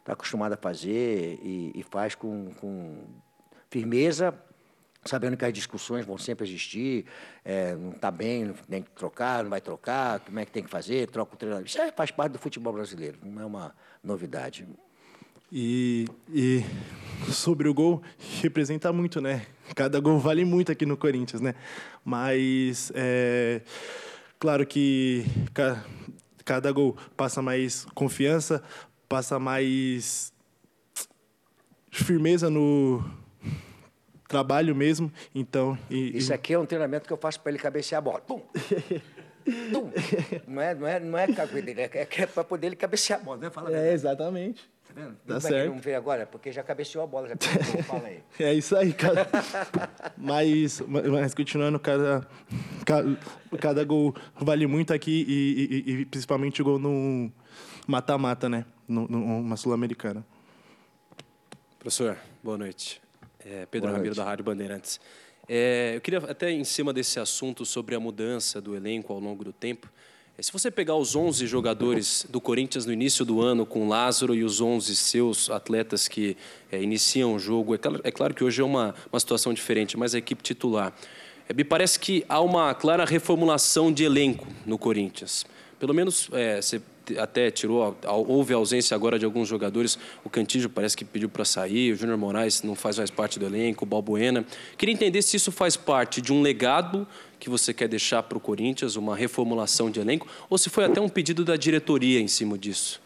[0.00, 3.04] está acostumado a fazer e, e faz com, com,
[3.70, 4.34] firmeza,
[5.04, 7.04] sabendo que as discussões vão sempre existir,
[7.44, 10.70] é, não está bem, tem que trocar, não vai trocar, como é que tem que
[10.70, 11.66] fazer, troca o treinador.
[11.66, 14.66] Isso é, faz parte do futebol brasileiro, não é uma novidade.
[15.50, 16.62] E, e
[17.30, 18.02] sobre o gol,
[18.42, 19.46] representa muito, né?
[19.74, 21.54] Cada gol vale muito aqui no Corinthians, né?
[22.04, 23.62] Mas, é,
[24.38, 25.84] claro que ca,
[26.44, 28.62] cada gol passa mais confiança,
[29.08, 30.32] passa mais
[31.90, 33.02] firmeza no
[34.28, 35.12] trabalho mesmo.
[35.34, 38.20] Então, e, Isso aqui é um treinamento que eu faço para ele cabecear a bola.
[38.20, 38.42] Pum!
[40.46, 43.50] Não é, não é, não é é, é para poder ele cabecear a bola, né?
[43.50, 44.68] Fala É, exatamente.
[44.88, 45.14] Tá vendo?
[45.14, 45.54] Tá Como certo.
[45.54, 46.26] É não vê agora?
[46.26, 48.22] Porque já cabeceou a bola, já cabeceou, fala aí.
[48.40, 49.28] É isso aí, cara.
[50.16, 52.26] mas, mas continuando, cada,
[52.84, 53.16] cada,
[53.60, 57.30] cada gol vale muito aqui e, e- e principalmente o gol no
[57.86, 58.64] mata-mata, né?
[58.88, 60.24] No- Numa Sul-Americana.
[61.78, 63.00] Professor, boa noite.
[63.44, 64.16] É, Pedro Boa Ramiro, noite.
[64.16, 65.00] da Rádio Bandeirantes.
[65.48, 69.44] É, eu queria, até em cima desse assunto sobre a mudança do elenco ao longo
[69.44, 69.88] do tempo,
[70.40, 74.44] se você pegar os 11 jogadores do Corinthians no início do ano com Lázaro e
[74.44, 76.36] os 11 seus atletas que
[76.70, 79.96] é, iniciam o jogo, é claro, é claro que hoje é uma, uma situação diferente,
[79.96, 80.94] mas a equipe titular.
[81.48, 85.44] É, me parece que há uma clara reformulação de elenco no Corinthians.
[85.80, 86.80] Pelo menos é, você
[87.16, 89.98] até tirou, houve ausência agora de alguns jogadores.
[90.24, 93.46] O Cantígio parece que pediu para sair, o Júnior Moraes não faz mais parte do
[93.46, 94.44] elenco, o Balbuena.
[94.76, 97.06] Queria entender se isso faz parte de um legado
[97.38, 101.00] que você quer deixar para o Corinthians, uma reformulação de elenco, ou se foi até
[101.00, 103.00] um pedido da diretoria em cima disso.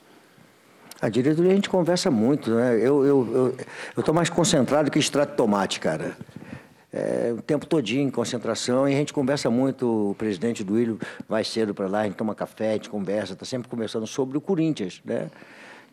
[1.00, 2.76] A diretoria a gente conversa muito, né?
[2.76, 3.56] Eu eu
[3.96, 6.16] eu estou mais concentrado que extrato de tomate, cara.
[6.92, 10.10] É, o tempo todinho em concentração e a gente conversa muito.
[10.10, 13.32] O presidente do Ilho vai cedo para lá, a gente toma café, a gente conversa,
[13.32, 15.28] está sempre conversando sobre o Corinthians, né?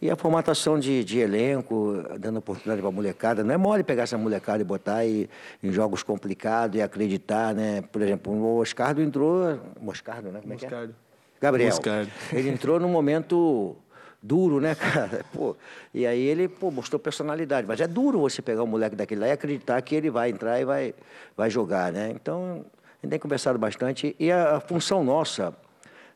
[0.02, 3.44] E a formatação de, de elenco, dando oportunidade para a molecada.
[3.44, 5.30] Não é mole pegar essa molecada e botar aí
[5.62, 7.82] em jogos complicados e acreditar, né?
[7.82, 9.60] Por exemplo, o Oscardo entrou.
[9.80, 10.40] Moscardo, né?
[10.42, 10.70] Como é que é?
[10.70, 10.96] Moscardo.
[11.42, 11.70] Gabriel.
[11.70, 12.10] Moscardo.
[12.32, 13.76] Ele entrou num momento
[14.22, 15.26] duro, né, cara?
[15.34, 15.56] Pô,
[15.94, 17.68] e aí ele pô, mostrou personalidade.
[17.68, 20.60] Mas é duro você pegar um moleque daquele lá e acreditar que ele vai entrar
[20.60, 20.94] e vai,
[21.36, 22.12] vai jogar, né?
[22.16, 22.66] Então,
[23.02, 24.16] a gente tem conversado bastante.
[24.20, 25.54] E a, a função nossa,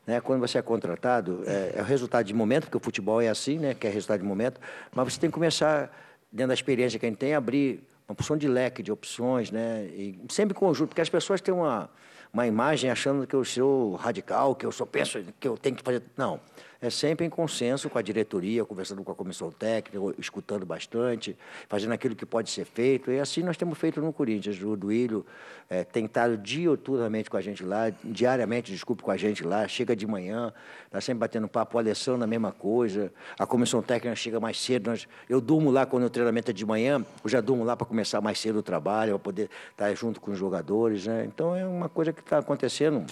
[0.06, 3.28] né, quando você é contratado, é, é o resultado de momento, porque o futebol é
[3.28, 4.60] assim, né, que é resultado de momento,
[4.94, 5.90] mas você tem que começar,
[6.30, 9.86] dentro da experiência que a gente tem, abrir uma porção de leque de opções, né?
[9.86, 11.88] E sempre em conjunto, porque as pessoas têm uma,
[12.32, 15.82] uma imagem achando que eu sou radical, que eu só penso que eu tenho que
[15.82, 16.02] fazer.
[16.16, 16.38] Não.
[16.84, 21.34] É sempre em consenso com a diretoria, conversando com a comissão técnica, escutando bastante,
[21.66, 23.10] fazendo aquilo que pode ser feito.
[23.10, 24.62] E assim nós temos feito no Corinthians.
[24.62, 25.24] O Duílio
[25.70, 29.96] é, tem estado dioturnamente com a gente lá, diariamente, desculpe, com a gente lá, chega
[29.96, 30.52] de manhã,
[30.84, 34.90] está sempre batendo papo, o Alessandro a mesma coisa, a comissão técnica chega mais cedo,
[34.90, 37.86] nós, eu durmo lá quando o treinamento é de manhã, eu já durmo lá para
[37.86, 41.24] começar mais cedo o trabalho, para poder estar junto com os jogadores, né?
[41.24, 43.06] Então é uma coisa que está acontecendo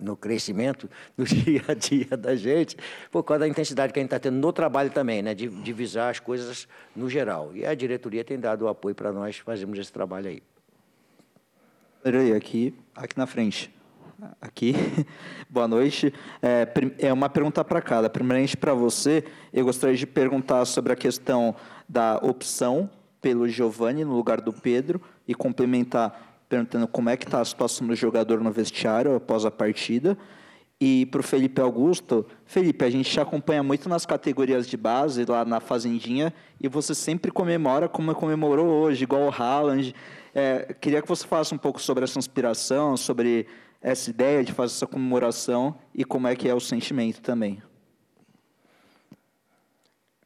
[0.00, 2.76] no crescimento do dia a dia da gente,
[3.10, 5.34] por causa da intensidade que a gente está tendo no trabalho também, né?
[5.34, 7.50] De, de visar as coisas no geral.
[7.54, 10.42] E a diretoria tem dado o apoio para nós fazermos esse trabalho aí.
[12.02, 13.74] Peraí, aqui, aqui na frente.
[14.40, 14.74] Aqui,
[15.50, 16.12] boa noite.
[16.40, 16.66] É,
[16.98, 18.08] é uma pergunta para cada.
[18.08, 21.54] Primeiramente, para você, eu gostaria de perguntar sobre a questão
[21.88, 22.88] da opção
[23.20, 27.86] pelo Giovani no lugar do Pedro e complementar perguntando como é que está a situação
[27.86, 30.16] do jogador no vestiário após a partida.
[30.78, 35.24] E para o Felipe Augusto, Felipe, a gente te acompanha muito nas categorias de base,
[35.24, 39.94] lá na Fazendinha, e você sempre comemora como comemorou hoje, igual o Haaland.
[40.34, 43.46] É, queria que você falasse um pouco sobre essa inspiração, sobre
[43.80, 47.62] essa ideia de fazer essa comemoração e como é que é o sentimento também.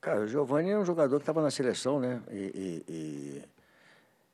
[0.01, 2.21] Cara, o Giovanni é um jogador que estava na seleção, né?
[2.33, 3.43] E, e- e-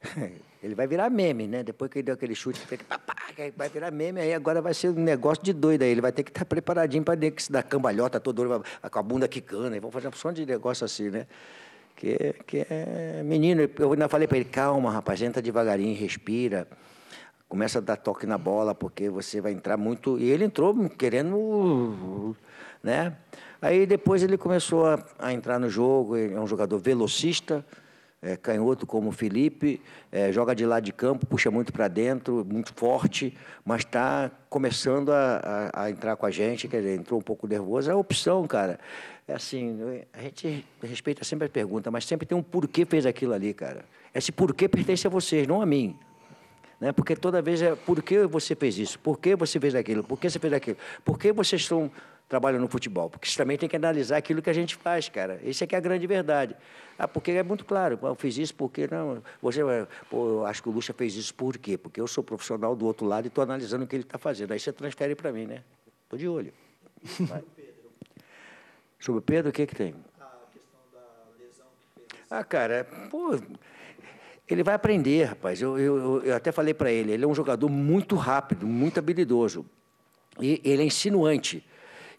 [0.66, 1.62] ele vai virar meme, né?
[1.62, 2.60] Depois que ele deu aquele chute,
[3.56, 5.90] vai virar meme, aí agora vai ser um negócio de doido aí.
[5.90, 9.02] Ele vai ter que estar preparadinho para que se dar cambalhota hora, vai- com a
[9.02, 9.74] bunda quicando.
[9.74, 11.26] Aí vão fazer uma opção de negócio assim, né?
[11.94, 13.68] Que, que é menino.
[13.78, 16.66] Eu ainda falei para ele, calma, rapaz, entra devagarinho, respira.
[17.48, 20.18] Começa a dar toque na bola, porque você vai entrar muito.
[20.18, 22.36] E ele entrou querendo.
[22.82, 23.16] Né?
[23.62, 27.64] Aí depois ele começou a, a entrar no jogo, ele é um jogador velocista,
[28.22, 32.44] é, canhoto como o Felipe, é, joga de lado de campo, puxa muito para dentro,
[32.44, 37.20] muito forte, mas está começando a, a- a entrar com a gente, quer dizer, entrou
[37.20, 37.90] um pouco nervoso.
[37.90, 38.78] É a opção, cara.
[39.28, 39.78] É assim,
[40.12, 43.84] a gente respeita sempre a pergunta, mas sempre tem um porquê fez aquilo ali, cara.
[44.14, 45.96] Esse porquê pertence a vocês, não a mim
[46.78, 46.92] né?
[46.92, 48.98] Porque toda vez é por que você fez isso?
[48.98, 50.04] Por que você fez aquilo?
[50.04, 50.76] Por que você fez aquilo?
[51.02, 51.90] Por que vocês estão
[52.28, 53.10] trabalhando no futebol?
[53.10, 55.40] Porque você também tem que analisar aquilo que a gente faz, cara.
[55.42, 56.56] Isso é que é a grande verdade.
[56.98, 57.98] Ah, porque é muito claro.
[58.02, 59.22] Eu fiz isso porque não.
[59.42, 59.60] Você,
[60.10, 61.76] pô, acho que o Lucha fez isso por quê?
[61.76, 64.52] Porque eu sou profissional do outro lado e estou analisando o que ele está fazendo.
[64.52, 65.62] Aí você transfere para mim, né?
[66.04, 66.52] Estou de olho.
[67.20, 67.42] Vai.
[68.98, 69.94] Sobre o Pedro, o que que tem?
[72.28, 73.38] Ah, cara, pô,
[74.48, 75.60] ele vai aprender, rapaz.
[75.60, 79.64] Eu, eu, eu até falei para ele, ele é um jogador muito rápido, muito habilidoso.
[80.40, 81.64] E ele é insinuante.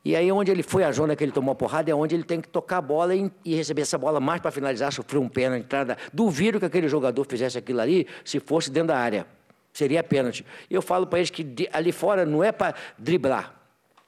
[0.07, 2.23] E aí, onde ele foi a zona que ele tomou a porrada, é onde ele
[2.23, 5.27] tem que tocar a bola e, e receber essa bola mais para finalizar, sofrer um
[5.27, 5.97] pênalti, entrada.
[6.13, 9.27] Duvido que aquele jogador fizesse aquilo ali se fosse dentro da área.
[9.73, 10.45] Seria pênalti.
[10.71, 13.53] Eu falo para eles que ali fora não é para driblar.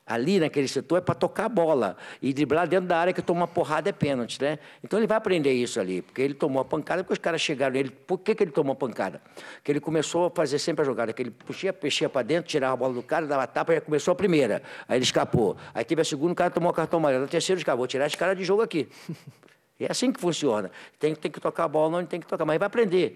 [0.09, 1.95] Ali naquele setor é para tocar a bola.
[2.19, 4.57] E driblar dentro da área que tomar uma porrada é pênalti, né?
[4.83, 7.73] Então ele vai aprender isso ali, porque ele tomou a pancada, porque os caras chegaram
[7.73, 7.91] nele.
[7.91, 9.21] Por que, que ele tomou a pancada?
[9.57, 12.73] Porque ele começou a fazer sempre a jogada, que ele puxia, peixia para dentro, tirava
[12.73, 14.63] a bola do cara, dava tapa, já começou a primeira.
[14.87, 15.55] Aí ele escapou.
[15.75, 17.25] Aí teve a segunda, o cara tomou o cartão amarelo.
[17.25, 17.77] A terceira, escapou.
[17.77, 18.89] Vou tirar esse cara de jogo aqui.
[19.81, 20.69] É assim que funciona.
[20.99, 23.15] Tem, tem que tocar a bola onde tem que tocar, mas vai aprender.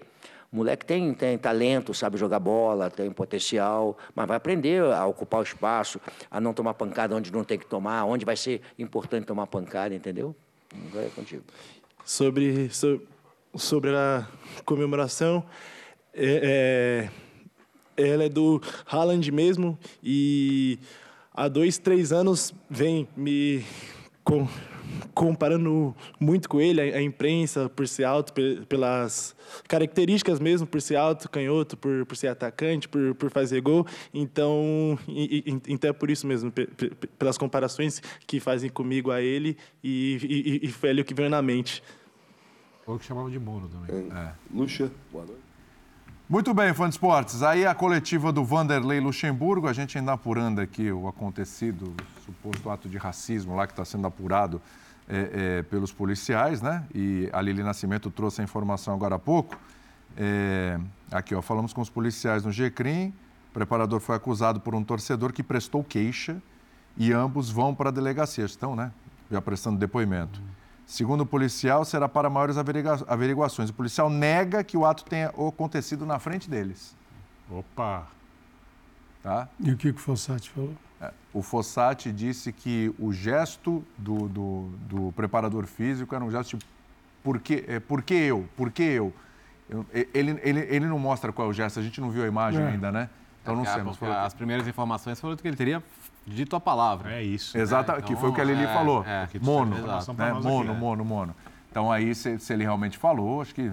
[0.54, 5.42] Moleque tem, tem talento, sabe jogar bola, tem potencial, mas vai aprender a ocupar o
[5.42, 6.00] espaço,
[6.30, 9.92] a não tomar pancada onde não tem que tomar, onde vai ser importante tomar pancada,
[9.92, 10.32] entendeu?
[10.88, 11.42] Agora é contigo.
[12.04, 13.04] Sobre, sobre,
[13.56, 14.28] sobre a
[14.64, 15.44] comemoração,
[16.14, 17.10] é,
[17.98, 20.78] é, ela é do Haaland mesmo e
[21.34, 23.64] há dois, três anos vem me
[24.22, 24.46] com,
[25.14, 28.32] comparando muito com ele, a, a, imprensa, por ser alto,
[28.68, 29.34] pelas
[29.68, 33.86] características mesmo, por ser alto, canhoto, por, por ser atacante, por, por fazer gol.
[34.12, 36.52] Então, e, e, então é por isso mesmo,
[37.18, 41.30] pelas comparações que fazem comigo a ele, e, e, e foi ali o que veio
[41.30, 41.82] na mente.
[42.86, 44.08] Ou que chamavam de mono também.
[44.12, 44.32] É.
[44.52, 45.44] Luxa, boa noite.
[46.26, 47.42] Muito bem, fã de esportes.
[47.42, 52.70] Aí a coletiva do Vanderlei Luxemburgo, a gente ainda apurando aqui o acontecido, o suposto
[52.70, 54.60] ato de racismo lá que está sendo apurado
[55.08, 56.84] é, é, pelos policiais, né?
[56.94, 59.58] E a Lili Nascimento trouxe a informação agora há pouco.
[60.16, 60.78] É,
[61.10, 63.08] aqui, ó, falamos com os policiais no GCRIM.
[63.50, 66.42] O preparador foi acusado por um torcedor que prestou queixa
[66.96, 68.44] e ambos vão para a delegacia.
[68.44, 68.92] Estão, né?
[69.30, 70.40] Já prestando depoimento.
[70.86, 72.56] Segundo o policial, será para maiores
[73.06, 73.70] averiguações.
[73.70, 76.94] O policial nega que o ato tenha acontecido na frente deles.
[77.50, 78.06] Opa!
[79.24, 79.48] Tá?
[79.58, 80.74] E o que o Fossati falou?
[81.00, 86.58] É, o Fossati disse que o gesto do, do, do, preparador físico era um gesto
[86.58, 86.64] tipo,
[87.22, 88.46] por que, é, por que eu?
[88.54, 89.14] Por que eu?
[89.70, 92.26] eu ele, ele, ele não mostra qual é o gesto, a gente não viu a
[92.26, 92.68] imagem é.
[92.68, 93.08] ainda, né?
[93.42, 94.10] Então não sei.
[94.10, 95.82] As primeiras informações foram que ele teria
[96.26, 97.14] dito a palavra.
[97.14, 97.56] É isso.
[97.56, 97.98] Exato, né?
[97.98, 99.02] então, que foi o que a Lili é, falou.
[99.06, 100.32] É, mono, né?
[100.42, 101.36] mono, aqui, mono, mono.
[101.70, 103.70] Então aí, se, se, ele realmente falou, acho que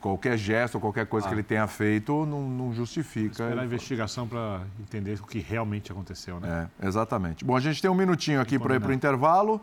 [0.00, 1.28] qualquer gesto, qualquer coisa ah.
[1.28, 3.44] que ele tenha feito não, não justifica.
[3.44, 6.68] Esperar a investigação para entender o que realmente aconteceu, né?
[6.80, 7.44] É, exatamente.
[7.44, 9.60] Bom, a gente tem um minutinho aqui para ir para o intervalo.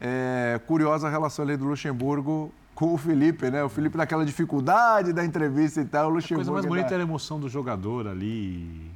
[0.00, 3.64] É, curiosa a relação ali do Luxemburgo com o Felipe, né?
[3.64, 6.50] O Felipe naquela dificuldade da entrevista e tal, o Luxemburgo...
[6.50, 8.90] A coisa mais bonita era a emoção do jogador ali,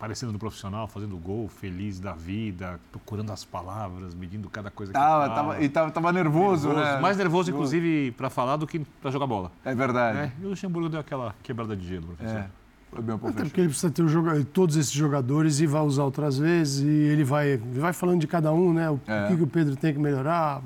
[0.00, 4.98] aparecendo no profissional, fazendo gol, feliz da vida, procurando as palavras, medindo cada coisa que
[4.98, 5.28] tava.
[5.28, 7.00] tava e tava, tava nervoso, nervoso, né?
[7.00, 9.52] Mais nervoso, inclusive, para falar do que para jogar bola.
[9.62, 10.18] É verdade.
[10.18, 12.38] É, e o Luxemburgo deu aquela quebrada de gelo, professor.
[12.38, 12.50] É.
[12.90, 16.38] Foi bem Até porque ele precisa ter jogo, todos esses jogadores e vai usar outras
[16.38, 18.90] vezes, e ele vai, vai falando de cada um, né?
[18.90, 19.28] O é.
[19.28, 20.62] que, que o Pedro tem que melhorar.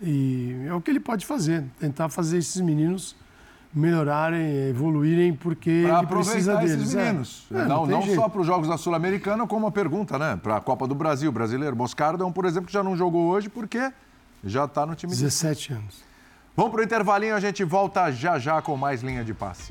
[0.00, 3.16] E é o que ele pode fazer, tentar fazer esses meninos
[3.74, 6.72] melhorarem, evoluírem, porque pra ele precisa deles.
[6.72, 7.04] esses é.
[7.04, 7.46] meninos.
[7.50, 7.64] É.
[7.64, 10.38] não não, não só para os Jogos da Sul-Americana, como uma pergunta, né?
[10.42, 11.76] Para a Copa do Brasil brasileiro.
[11.76, 13.92] Moscardo é um, por exemplo, que já não jogou hoje porque
[14.42, 15.74] já está no time 17 de...
[15.74, 16.02] anos.
[16.56, 19.70] Vamos para o intervalinho, a gente volta já já com mais linha de passe.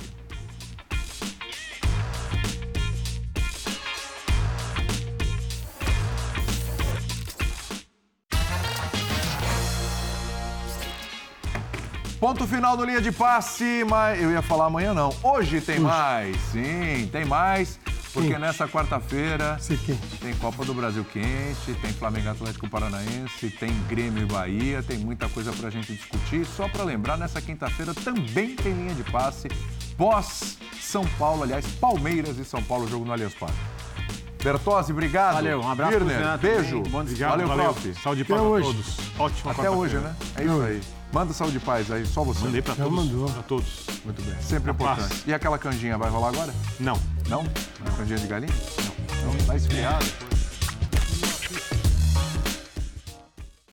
[12.20, 15.13] Ponto final do linha de passe, mas eu ia falar amanhã não.
[15.22, 17.80] Hoje tem mais, sim, tem mais.
[18.11, 18.41] Porque quente.
[18.41, 19.59] nessa quarta-feira
[20.20, 25.30] tem Copa do Brasil quente, tem Flamengo Atlético Paranaense, tem Grêmio e Bahia, tem muita
[25.30, 26.43] coisa pra gente discutir.
[26.43, 29.47] Só para lembrar, nessa quinta-feira também tem linha de passe
[29.95, 33.55] pós São Paulo, aliás, Palmeiras e São Paulo, jogo no Allianz Parque.
[34.43, 35.36] Bertozzi, obrigado.
[35.36, 35.91] Valeu, um abraço.
[35.91, 36.82] Birner, beijo.
[36.84, 37.74] Bom valeu, valeu.
[37.74, 37.93] prof.
[38.01, 38.97] Saúde para todos.
[39.20, 39.51] Ótimo.
[39.51, 40.15] Até hoje, né?
[40.36, 40.96] É isso aí.
[41.12, 42.43] Manda saúde de paz aí, só você.
[42.43, 42.91] Mandei pra todos.
[42.91, 43.30] Mandou.
[43.30, 43.86] Pra todos.
[44.03, 44.36] Muito bem.
[44.41, 45.08] Sempre importante.
[45.08, 45.24] Paz.
[45.26, 46.53] E aquela canjinha vai rolar agora?
[46.80, 46.99] Não.
[47.30, 47.45] Não?
[47.86, 48.53] A canjinha de galinha?
[49.24, 49.34] Não.
[49.34, 49.45] Não.
[49.45, 50.05] Tá esfriado?